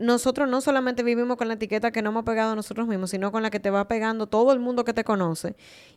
nosotros 0.00 0.48
no 0.48 0.60
solamente 0.60 1.02
vivimos 1.04 1.36
con 1.36 1.46
la 1.46 1.54
etiqueta 1.54 1.92
que 1.92 2.02
no 2.02 2.10
hemos 2.10 2.24
pegado 2.24 2.56
nosotros 2.56 2.88
mismos, 2.88 3.10
sino 3.10 3.30
con 3.30 3.42
la 3.44 3.50
que 3.50 3.60
te 3.60 3.70
va 3.70 3.86
pegando 3.86 4.26
todo 4.26 4.52
el 4.52 4.58
mundo 4.58 4.84
que 4.84 4.92
te 4.92 5.04
conoce. 5.04 5.54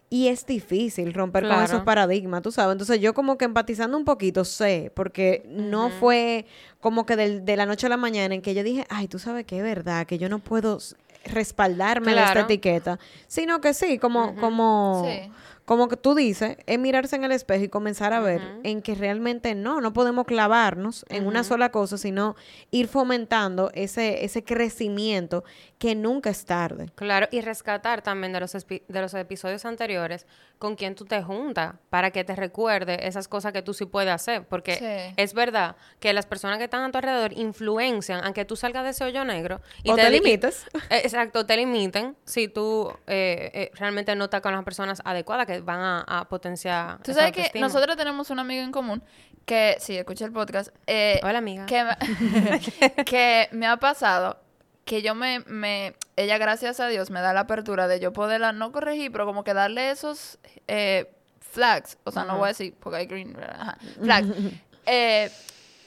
Y 0.10 0.28
es 0.28 0.46
difícil 0.46 1.13
romper 1.13 1.44
con 1.48 1.54
esos 1.56 1.70
Claro. 1.70 1.86
paradigmas, 1.86 2.42
tú 2.44 2.52
sabes. 2.52 2.74
Entonces 2.74 3.00
yo 3.02 3.16
como 3.16 3.38
que 3.38 3.46
empatizando 3.46 3.98
un 3.98 4.06
poquito 4.06 4.46
sé, 4.46 4.92
porque 4.94 5.44
no 5.50 5.89
fue 5.89 6.46
como 6.82 7.06
que 7.08 7.16
del- 7.16 7.46
de 7.46 7.56
la 7.58 7.66
noche 7.66 7.88
a 7.88 7.89
la 7.89 7.98
mañana 7.98 8.36
en 8.36 8.42
que 8.44 8.54
yo 8.54 8.62
dije, 8.62 8.86
ay, 8.89 9.08
tú 9.08 9.18
sabes 9.18 9.46
que 9.46 9.58
es 9.58 9.63
verdad, 9.63 10.06
que 10.06 10.18
yo 10.20 10.30
no 10.30 10.38
puedo 10.39 10.78
respaldarme 11.26 12.13
de 12.13 12.20
esta 12.20 12.32
Claro. 12.34 12.46
etiqueta, 12.48 13.00
sino 13.28 13.62
que 13.62 13.74
sí, 13.74 13.98
como, 13.98 14.36
como, 14.36 15.04
Sí. 15.08 15.32
Como 15.65 15.88
que 15.88 15.95
tú 15.97 16.13
dices, 16.15 16.58
es 16.65 16.78
mirarse 16.80 17.15
en 17.15 17.23
el 17.23 17.32
espejo 17.32 17.63
y 17.63 17.69
comenzar 17.69 18.12
a 18.13 18.19
ver 18.19 18.41
en 18.63 18.82
que 18.82 18.95
realmente 18.95 19.56
no, 19.56 19.80
no 19.80 19.93
podemos 19.93 20.26
clavarnos 20.26 21.06
en 21.10 21.26
una 21.26 21.43
sola 21.43 21.71
cosa, 21.71 21.97
sino 21.97 22.36
ir 22.71 22.88
fomentando 22.88 23.71
ese, 23.73 24.26
ese 24.26 24.43
crecimiento 24.43 25.43
que 25.78 25.95
nunca 25.95 26.30
es 26.30 26.45
tarde. 26.45 26.88
Claro, 26.95 27.28
y 27.32 27.41
rescatar 27.41 28.02
también 28.02 28.34
de 28.34 28.39
los, 28.39 28.56
espi- 28.56 28.84
de 28.88 29.02
los 29.02 29.13
episodios 29.13 29.65
anteriores 29.65 30.26
con 30.58 30.76
quien 30.76 30.95
tú 30.95 31.04
te 31.06 31.21
juntas 31.21 31.76
para 31.89 32.12
que 32.12 32.23
te 32.23 32.36
recuerde 32.36 33.06
esas 33.08 33.28
cosas 33.28 33.52
que 33.54 33.62
tú 33.62 33.73
sí 33.73 33.86
puedes 33.86 34.12
hacer. 34.13 34.45
Porque 34.47 34.76
Sí. 34.76 35.13
es 35.17 35.34
verdad 35.34 35.76
que 35.99 36.13
las 36.13 36.26
personas 36.26 36.58
que 36.58 36.65
están 36.65 36.84
a 36.84 36.91
tu 36.91 36.97
alrededor 36.97 37.34
influencian, 37.38 38.23
aunque 38.23 38.45
tú 38.45 38.56
salgas 38.56 38.84
de 38.84 38.89
ese 38.91 39.04
hoyo 39.04 39.26
negro. 39.26 39.62
O 39.86 39.95
te 39.95 40.10
di- 40.10 40.19
limites. 40.19 40.65
Eh, 40.89 41.02
Exacto, 41.04 41.45
te 41.45 41.58
limiten 41.58 42.15
si 42.26 42.47
tú 42.47 42.89
eh, 43.08 43.52
eh, 43.54 43.71
realmente 43.76 44.15
no 44.15 44.26
estás 44.26 44.41
con 44.41 44.54
las 44.54 44.63
personas 44.63 45.02
adecuadas 45.04 45.45
que 45.47 45.53
van 45.62 45.80
a, 45.80 46.02
a 46.08 46.26
potenciar. 46.30 47.02
Tú 47.04 47.13
sabes 47.13 47.32
que 47.32 47.60
nosotros 47.60 47.96
tenemos 47.98 48.30
un 48.30 48.39
amigo 48.39 48.63
en 48.63 48.72
común 48.72 49.04
que, 49.46 49.76
sí, 49.80 49.98
escucha 49.98 50.26
el 50.26 50.32
podcast, 50.32 50.70
eh, 50.88 51.20
Hola, 51.24 51.39
amiga. 51.39 51.66
que, 51.66 51.84
me- 51.84 52.60
que 53.06 53.50
me 53.52 53.68
ha 53.68 53.78
pasado 53.78 54.39
que 54.86 55.02
yo 55.02 55.16
me, 55.16 55.39
me, 55.48 55.96
ella 56.18 56.38
gracias 56.38 56.80
a 56.80 56.88
Dios 56.88 57.10
me 57.10 57.22
da 57.22 57.34
la 57.34 57.42
apertura 57.42 57.88
de 57.88 58.00
yo 58.00 58.12
poderla 58.13 58.52
no 58.52 58.72
corregir, 58.72 59.12
pero 59.12 59.26
como 59.26 59.44
que 59.44 59.54
darle 59.54 59.92
esos 59.92 60.39
eh, 60.68 61.10
flags, 61.39 61.98
o 62.04 62.12
sea, 62.12 62.24
no 62.26 62.38
voy 62.38 62.46
a 62.46 62.48
decir, 62.50 62.74
porque 62.80 62.98
hay 62.98 63.06
green, 63.06 63.38
ajá, 63.42 63.78
flags. 64.02 64.28
Eh, 64.86 65.32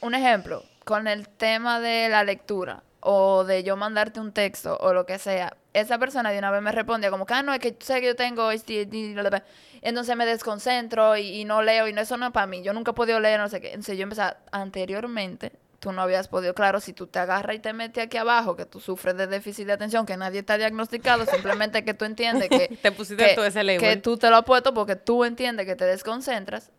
un 0.01 0.15
ejemplo, 0.15 0.63
con 0.85 1.07
el 1.07 1.29
tema 1.29 1.81
de 1.81 2.09
la 2.09 2.25
lectura 2.25 2.83
o 3.01 3.45
de 3.45 3.63
yo 3.63 3.77
mandarte 3.77 4.21
un 4.21 4.33
texto 4.33 4.79
o 4.81 4.95
lo 4.95 5.05
que 5.05 5.19
sea, 5.19 5.55
esa 5.81 5.99
persona 5.99 6.31
de 6.31 6.39
una 6.39 6.51
vez 6.51 6.63
me 6.63 6.73
respondía 6.73 7.11
como 7.11 7.27
que, 7.27 7.35
ah, 7.35 7.43
no, 7.43 7.53
es 7.53 7.61
que 7.61 7.77
sabes 7.81 8.01
que 8.03 8.07
yo 8.09 8.17
tengo 8.17 8.49
bla". 8.49 9.43
entonces 9.83 10.17
me 10.17 10.25
desconcentro 10.27 11.17
y, 11.17 11.41
y 11.41 11.45
no 11.45 11.63
leo 11.63 11.87
y 11.89 11.93
no, 11.93 12.01
eso 12.01 12.17
no 12.17 12.27
es 12.27 12.33
para 12.33 12.47
mí, 12.47 12.63
yo 12.63 12.73
nunca 12.73 12.93
he 12.93 12.95
podido 12.95 13.21
leer, 13.21 13.39
no 13.41 13.49
sé 13.49 13.61
qué. 13.61 13.69
Entonces 13.69 13.97
yo 13.97 14.03
empezaba, 14.05 14.39
anteriormente, 14.53 15.53
tú 15.81 15.93
no 15.93 16.03
habías 16.03 16.29
podido, 16.29 16.55
claro, 16.55 16.81
si 16.81 16.93
tú 16.93 17.07
te 17.07 17.19
agarras 17.19 17.57
y 17.57 17.59
te 17.59 17.73
metes 17.73 18.05
aquí 18.05 18.17
abajo, 18.17 18.57
que 18.57 18.65
tú 18.67 18.81
sufres 18.81 19.17
de 19.17 19.27
déficit 19.27 19.67
de 19.67 19.73
atención, 19.75 20.07
que 20.07 20.17
nadie 20.17 20.41
está 20.41 20.57
diagnosticado, 20.59 21.27
simplemente 21.31 21.85
que 21.85 21.95
tú 21.95 22.05
entiendes 22.05 22.49
que... 22.49 22.69
Te 22.83 22.93
pusiste 22.93 23.25
que, 23.29 23.35
tú 23.35 23.43
ese 23.43 23.63
label. 23.63 23.81
que 23.81 23.97
tú 23.97 24.17
te 24.17 24.31
lo 24.31 24.37
has 24.37 24.45
puesto 24.45 24.73
porque 24.75 24.97
tú 24.97 25.25
entiendes 25.25 25.67
que 25.67 25.77
te 25.77 25.85
desconcentras, 25.85 26.71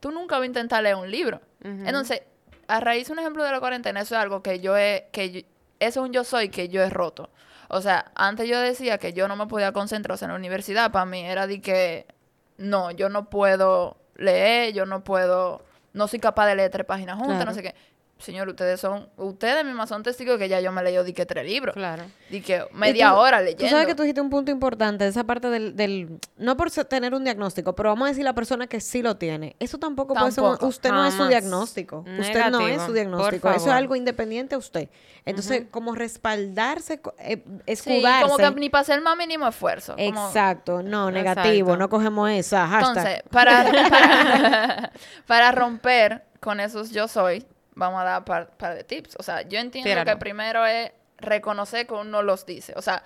tú 0.00 0.10
nunca 0.10 0.36
vas 0.36 0.42
a 0.42 0.46
intentar 0.46 0.82
leer 0.82 0.96
un 0.96 1.10
libro. 1.10 1.40
Entonces, 1.62 2.22
a 2.68 2.80
raíz 2.80 3.06
de 3.06 3.12
un 3.14 3.18
ejemplo 3.18 3.44
de 3.44 3.50
la 3.50 3.60
cuarentena, 3.60 4.00
eso 4.00 4.14
es 4.14 4.20
algo 4.20 4.42
que 4.42 4.60
yo 4.60 4.76
he, 4.76 5.08
que 5.12 5.30
yo- 5.30 5.40
eso 5.80 6.00
es 6.02 6.06
un 6.08 6.12
yo 6.12 6.22
soy 6.24 6.48
que 6.48 6.68
yo 6.68 6.82
he 6.82 6.90
roto. 6.90 7.30
O 7.74 7.80
sea, 7.80 8.12
antes 8.14 8.46
yo 8.48 8.60
decía 8.60 8.98
que 8.98 9.14
yo 9.14 9.28
no 9.28 9.34
me 9.36 9.46
podía 9.46 9.72
concentrar 9.72 10.14
o 10.14 10.18
sea, 10.18 10.26
en 10.26 10.32
la 10.32 10.38
universidad, 10.38 10.92
para 10.92 11.06
mí 11.06 11.20
era 11.24 11.46
de 11.46 11.62
que 11.62 12.06
no, 12.58 12.90
yo 12.90 13.08
no 13.08 13.30
puedo 13.30 13.96
leer, 14.16 14.74
yo 14.74 14.84
no 14.84 15.02
puedo, 15.02 15.64
no 15.94 16.06
soy 16.06 16.18
capaz 16.18 16.46
de 16.48 16.54
leer 16.56 16.70
tres 16.70 16.84
páginas 16.84 17.16
juntas, 17.16 17.36
Claro. 17.36 17.50
no 17.50 17.54
sé 17.54 17.62
qué. 17.62 17.74
Señor, 18.22 18.48
ustedes 18.48 18.80
son, 18.80 19.08
ustedes 19.16 19.64
mismas 19.64 19.88
son 19.88 20.02
testigos 20.02 20.38
que 20.38 20.48
ya 20.48 20.60
yo 20.60 20.70
me 20.72 20.82
leí 20.82 20.96
di 21.04 21.12
que 21.12 21.26
tres 21.26 21.44
libros. 21.44 21.74
Claro. 21.74 22.04
Di 22.30 22.40
que 22.40 22.64
media 22.72 23.10
tú- 23.10 23.16
hora 23.16 23.40
leyendo. 23.40 23.64
Tú 23.64 23.68
sabes 23.70 23.86
que 23.86 23.94
tú 23.94 24.02
dijiste 24.02 24.20
un 24.20 24.30
punto 24.30 24.50
importante, 24.50 25.06
esa 25.06 25.24
parte 25.24 25.48
del, 25.48 25.74
del 25.76 26.18
no 26.36 26.56
por 26.56 26.70
tener 26.70 27.14
un 27.14 27.24
diagnóstico, 27.24 27.74
pero 27.74 27.88
vamos 27.90 28.06
a 28.06 28.08
decir 28.10 28.24
la 28.24 28.34
persona 28.34 28.66
que 28.66 28.80
sí 28.80 29.02
lo 29.02 29.16
tiene. 29.16 29.56
Eso 29.58 29.78
tampoco, 29.78 30.14
puede 30.14 30.30
ser, 30.32 30.44
usted 30.60 30.90
no 30.90 31.04
es 31.04 31.14
su 31.14 31.26
diagnóstico. 31.26 31.98
Usted 32.18 32.46
no 32.50 32.60
es 32.60 32.66
Negativo, 32.68 32.86
su 32.86 32.92
diagnóstico. 32.92 33.50
Eso 33.50 33.66
es 33.66 33.72
algo 33.72 33.96
independiente 33.96 34.54
a 34.54 34.58
usted. 34.58 34.88
Entonces, 35.24 35.64
como 35.70 35.94
respaldarse, 35.94 37.00
eh, 37.18 37.42
Sí, 37.44 37.62
escudarse. 37.66 38.22
como 38.24 38.36
que 38.36 38.50
ni 38.60 38.70
para 38.70 38.82
hacer 38.82 38.96
el 38.98 39.02
más 39.02 39.16
mínimo 39.16 39.46
esfuerzo. 39.48 39.94
como- 39.96 40.26
Exacto, 40.28 40.82
no, 40.82 41.08
Exacto. 41.08 41.10
negativo, 41.12 41.76
no 41.76 41.88
cogemos 41.88 42.30
esa, 42.30 42.66
hashtag. 42.68 42.96
Entonces, 42.96 43.22
para, 43.30 43.64
para, 43.90 44.92
para 45.26 45.52
romper 45.52 46.24
con 46.40 46.60
esos 46.60 46.90
yo 46.90 47.06
soy, 47.08 47.44
vamos 47.82 48.00
a 48.00 48.04
dar 48.04 48.24
par, 48.24 48.50
par 48.56 48.74
de 48.74 48.84
tips. 48.84 49.16
O 49.18 49.22
sea, 49.22 49.42
yo 49.42 49.58
entiendo 49.58 49.90
Tíralo. 49.90 50.10
que 50.10 50.16
primero 50.16 50.64
es 50.64 50.92
reconocer 51.18 51.86
que 51.86 51.94
uno 51.94 52.22
los 52.22 52.46
dice. 52.46 52.72
O 52.76 52.82
sea, 52.82 53.02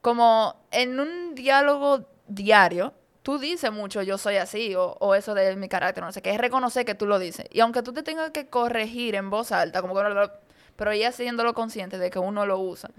como 0.00 0.54
en 0.70 1.00
un 1.00 1.34
diálogo 1.34 2.06
diario, 2.26 2.94
tú 3.22 3.38
dices 3.38 3.72
mucho 3.72 4.02
yo 4.02 4.18
soy 4.18 4.36
así 4.36 4.74
o, 4.74 4.96
o 5.00 5.14
eso 5.14 5.34
de 5.34 5.56
mi 5.56 5.68
carácter, 5.68 6.02
no 6.04 6.12
sé 6.12 6.22
qué, 6.22 6.30
es 6.30 6.38
reconocer 6.38 6.84
que 6.84 6.94
tú 6.94 7.06
lo 7.06 7.18
dices. 7.18 7.46
Y 7.50 7.60
aunque 7.60 7.82
tú 7.82 7.92
te 7.92 8.02
tengas 8.02 8.30
que 8.30 8.48
corregir 8.48 9.14
en 9.14 9.30
voz 9.30 9.52
alta, 9.52 9.80
como 9.80 9.94
que 9.94 10.30
pero 10.76 10.94
ya 10.94 11.10
siéndolo 11.10 11.54
consciente 11.54 11.98
de 11.98 12.08
que 12.08 12.20
uno 12.20 12.46
lo 12.46 12.60
usa. 12.60 12.90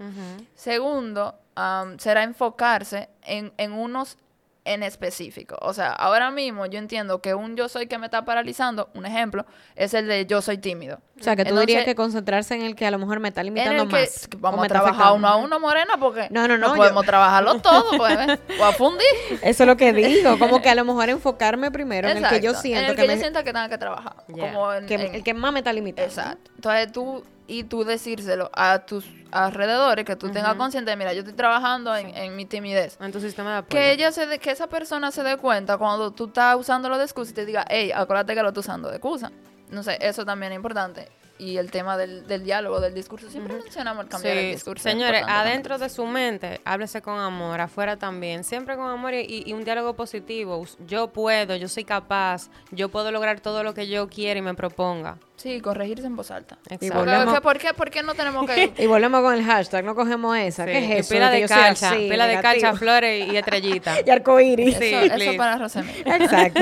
Segundo, 0.54 1.38
am, 1.54 1.98
será 1.98 2.22
enfocarse 2.24 3.08
en, 3.22 3.54
en 3.56 3.72
unos 3.72 4.18
en 4.64 4.82
específico. 4.82 5.56
O 5.62 5.72
sea, 5.72 5.90
ahora 5.92 6.30
mismo 6.30 6.66
yo 6.66 6.78
entiendo 6.78 7.22
que 7.22 7.34
un 7.34 7.56
yo 7.56 7.68
soy 7.68 7.86
que 7.86 7.96
me 7.98 8.06
está 8.06 8.24
paralizando, 8.24 8.90
un 8.94 9.06
ejemplo, 9.06 9.46
es 9.74 9.94
el 9.94 10.06
de 10.06 10.26
yo 10.26 10.42
soy 10.42 10.58
tímido. 10.58 11.00
O 11.18 11.22
sea, 11.22 11.34
que 11.36 11.44
tú 11.44 11.48
Entonces, 11.50 11.66
dirías 11.66 11.84
que 11.84 11.94
concentrarse 11.94 12.54
en 12.54 12.62
el 12.62 12.74
que 12.76 12.86
a 12.86 12.90
lo 12.90 12.98
mejor 12.98 13.20
me 13.20 13.28
está 13.28 13.40
en 13.40 13.46
limitando 13.46 13.82
el 13.84 13.88
que, 13.88 13.94
más. 13.94 14.28
vamos 14.38 14.64
a 14.64 14.68
trabajar 14.68 14.92
afectando. 14.94 15.16
uno 15.16 15.28
a 15.28 15.36
uno, 15.36 15.60
morena, 15.60 15.94
porque 15.98 16.28
No, 16.30 16.46
no, 16.48 16.56
no, 16.58 16.74
podemos 16.74 17.04
trabajarlo 17.06 17.58
todo, 17.62 17.84
pues, 17.96 18.18
o 18.60 18.64
a 18.64 18.72
fundir. 18.72 19.06
Eso 19.42 19.62
es 19.62 19.66
lo 19.66 19.76
que 19.76 19.92
digo, 19.94 20.38
como 20.38 20.60
que 20.62 20.68
a 20.70 20.74
lo 20.74 20.84
mejor 20.84 21.08
enfocarme 21.08 21.70
primero 21.70 22.08
en 22.08 22.18
el 22.18 22.28
que 22.28 22.40
yo 22.40 22.54
siento 22.54 22.80
en 22.84 22.90
el 22.90 22.96
que, 22.96 23.02
que, 23.02 23.08
me- 23.08 23.14
yo 23.14 23.20
sienta 23.20 23.42
que 23.42 23.52
tenga 23.52 23.68
que 23.68 23.78
trabajar. 23.78 24.14
Como 24.30 24.72
en- 24.74 24.86
que- 24.86 24.94
en- 24.94 25.14
el 25.16 25.22
que 25.24 25.34
más 25.34 25.52
me 25.52 25.60
está 25.60 25.72
limitando. 25.72 26.08
Exacto. 26.08 26.50
Entonces 26.54 26.92
tú, 26.92 27.24
y 27.50 27.64
tú 27.64 27.84
decírselo 27.84 28.50
a 28.54 28.78
tus 28.86 29.04
alrededores, 29.32 30.04
que 30.04 30.16
tú 30.16 30.30
tengas 30.30 30.54
consciente 30.54 30.90
de, 30.90 30.96
mira, 30.96 31.12
yo 31.12 31.20
estoy 31.20 31.34
trabajando 31.34 31.94
en, 31.96 32.14
en 32.16 32.36
mi 32.36 32.44
timidez. 32.46 32.96
En 33.00 33.12
tu 33.12 33.20
sistema 33.20 33.50
de 33.52 33.56
apoyo. 33.58 33.70
Que 33.70 33.92
ella 33.92 34.12
se 34.12 34.26
de- 34.26 34.38
que 34.38 34.50
esa 34.50 34.68
persona 34.68 35.10
se 35.10 35.22
dé 35.22 35.36
cuenta 35.36 35.76
cuando 35.76 36.10
tú 36.12 36.26
estás 36.26 36.56
usándolo 36.56 36.96
de 36.98 37.04
excusa 37.04 37.32
y 37.32 37.34
te 37.34 37.44
diga, 37.44 37.64
hey, 37.68 37.90
acuérdate 37.94 38.34
que 38.34 38.42
lo 38.42 38.48
estás 38.48 38.64
usando 38.66 38.88
de 38.88 38.96
excusa. 38.96 39.32
No 39.70 39.82
sé, 39.82 39.98
eso 40.00 40.24
también 40.24 40.52
es 40.52 40.56
importante. 40.56 41.08
Y 41.38 41.56
el 41.56 41.70
tema 41.70 41.96
del, 41.96 42.26
del 42.26 42.44
diálogo, 42.44 42.80
del 42.80 42.92
discurso, 42.92 43.30
siempre 43.30 43.54
mencionamos 43.54 44.04
el 44.04 44.10
cambiar 44.10 44.36
el 44.36 44.52
discurso. 44.52 44.86
es 44.86 44.92
señores, 44.92 45.22
adentro 45.26 45.78
de 45.78 45.88
su 45.88 46.04
mente, 46.04 46.60
háblese 46.66 47.00
con 47.00 47.18
amor, 47.18 47.62
afuera 47.62 47.96
también, 47.96 48.44
siempre 48.44 48.76
con 48.76 48.90
amor 48.90 49.14
y, 49.14 49.44
y 49.46 49.52
un 49.54 49.64
diálogo 49.64 49.94
positivo. 49.94 50.66
Yo 50.86 51.08
puedo, 51.08 51.56
yo 51.56 51.66
soy 51.68 51.84
capaz, 51.84 52.50
yo 52.72 52.90
puedo 52.90 53.10
lograr 53.10 53.40
todo 53.40 53.62
lo 53.62 53.72
que 53.72 53.88
yo 53.88 54.06
quiera 54.08 54.38
y 54.38 54.42
me 54.42 54.52
proponga. 54.52 55.16
Sí, 55.40 55.58
corregirse 55.62 56.06
en 56.06 56.16
voz 56.16 56.30
alta. 56.30 56.58
Exacto. 56.68 56.98
Porque- 56.98 57.10
volvemos- 57.12 57.40
¿Por 57.40 57.58
qué, 57.58 57.72
por 57.72 57.88
qué 57.90 58.02
no 58.02 58.14
tenemos 58.14 58.44
que...? 58.46 58.74
Y 58.78 58.86
volvemos 58.86 59.22
con 59.22 59.32
el 59.32 59.42
hashtag, 59.42 59.84
no 59.84 59.94
cogemos 59.94 60.36
esa. 60.36 60.66
Sí, 60.66 60.72
¿Qué 60.72 60.80
y 60.80 60.84
es 60.84 60.90
eso? 60.90 61.14
Que 61.14 61.14
de 61.14 62.08
pila 62.10 62.26
de 62.26 62.40
calcha, 62.42 62.74
flores 62.74 63.26
y 63.32 63.36
estrellita. 63.38 63.94
Y 64.06 64.10
arcoíris. 64.10 64.76
Sí, 64.76 64.92
eso, 64.94 65.36
para 65.38 65.56
Rosemary. 65.56 66.00
Exacto. 66.04 66.60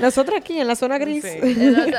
Nosotros 0.00 0.36
aquí 0.40 0.58
en 0.60 0.66
la 0.66 0.74
zona 0.74 0.98
gris. 0.98 1.22
Sí. 1.22 1.38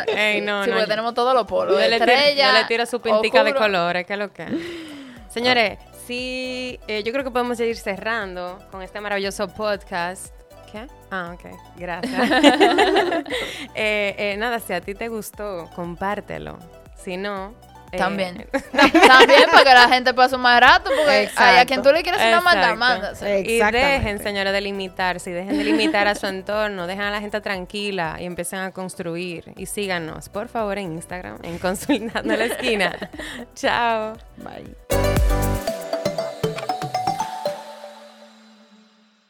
Ey, 0.07 0.41
no, 0.41 0.65
sí, 0.65 0.69
no, 0.71 0.75
porque 0.75 0.87
tenemos 0.89 1.13
todos 1.13 1.33
los 1.33 1.45
polos. 1.47 1.73
No 1.73 1.79
le, 1.79 1.97
tira, 1.99 2.13
estrella, 2.13 2.51
no 2.51 2.59
le 2.59 2.65
tira 2.65 2.85
su 2.85 2.99
pintica 2.99 3.43
de 3.45 3.53
colores, 3.53 4.05
que 4.05 4.11
es 4.13 4.19
lo 4.19 4.33
que. 4.33 4.45
Señores, 5.29 5.79
sí, 6.05 6.79
eh, 6.87 7.01
yo 7.03 7.13
creo 7.13 7.23
que 7.23 7.31
podemos 7.31 7.57
ir 7.61 7.77
cerrando 7.77 8.59
con 8.71 8.81
este 8.81 8.99
maravilloso 8.99 9.47
podcast. 9.47 10.32
¿Qué? 10.73 10.87
Ah, 11.11 11.35
ok, 11.35 11.45
gracias. 11.77 12.29
Eh, 13.75 14.15
eh, 14.17 14.35
nada, 14.37 14.59
si 14.59 14.73
a 14.73 14.81
ti 14.81 14.93
te 14.95 15.07
gustó, 15.07 15.69
compártelo. 15.75 16.57
Si 17.03 17.15
no. 17.17 17.53
eh, 17.91 17.97
También. 17.97 18.47
También 19.07 19.45
para 19.51 19.63
que 19.63 19.73
la 19.73 19.87
gente 19.87 20.13
pase 20.13 20.35
más 20.37 20.59
rato, 20.59 20.89
porque 20.95 21.29
ay, 21.35 21.57
a 21.59 21.65
quien 21.65 21.81
tú 21.83 21.91
le 21.91 22.01
quieres 22.03 22.21
una 22.21 22.41
manda, 22.41 22.61
Exacto. 22.71 22.79
mándase. 22.79 23.39
Y 23.41 23.59
dejen, 23.59 24.19
señores, 24.21 24.51
de 24.51 24.61
limitarse, 24.61 25.29
y 25.29 25.33
dejen 25.33 25.57
de 25.57 25.63
limitar 25.63 26.07
a 26.07 26.15
su 26.15 26.25
entorno, 26.27 26.87
dejen 26.87 27.03
a 27.03 27.11
la 27.11 27.19
gente 27.21 27.39
tranquila 27.41 28.17
y 28.19 28.25
empiecen 28.25 28.59
a 28.59 28.71
construir. 28.71 29.53
Y 29.55 29.67
síganos, 29.67 30.29
por 30.29 30.47
favor, 30.47 30.77
en 30.79 30.93
Instagram, 30.93 31.37
en 31.43 31.59
Consultando 31.59 32.35
la 32.35 32.45
Esquina. 32.45 32.95
Chao. 33.55 34.15
Bye. 34.37 35.72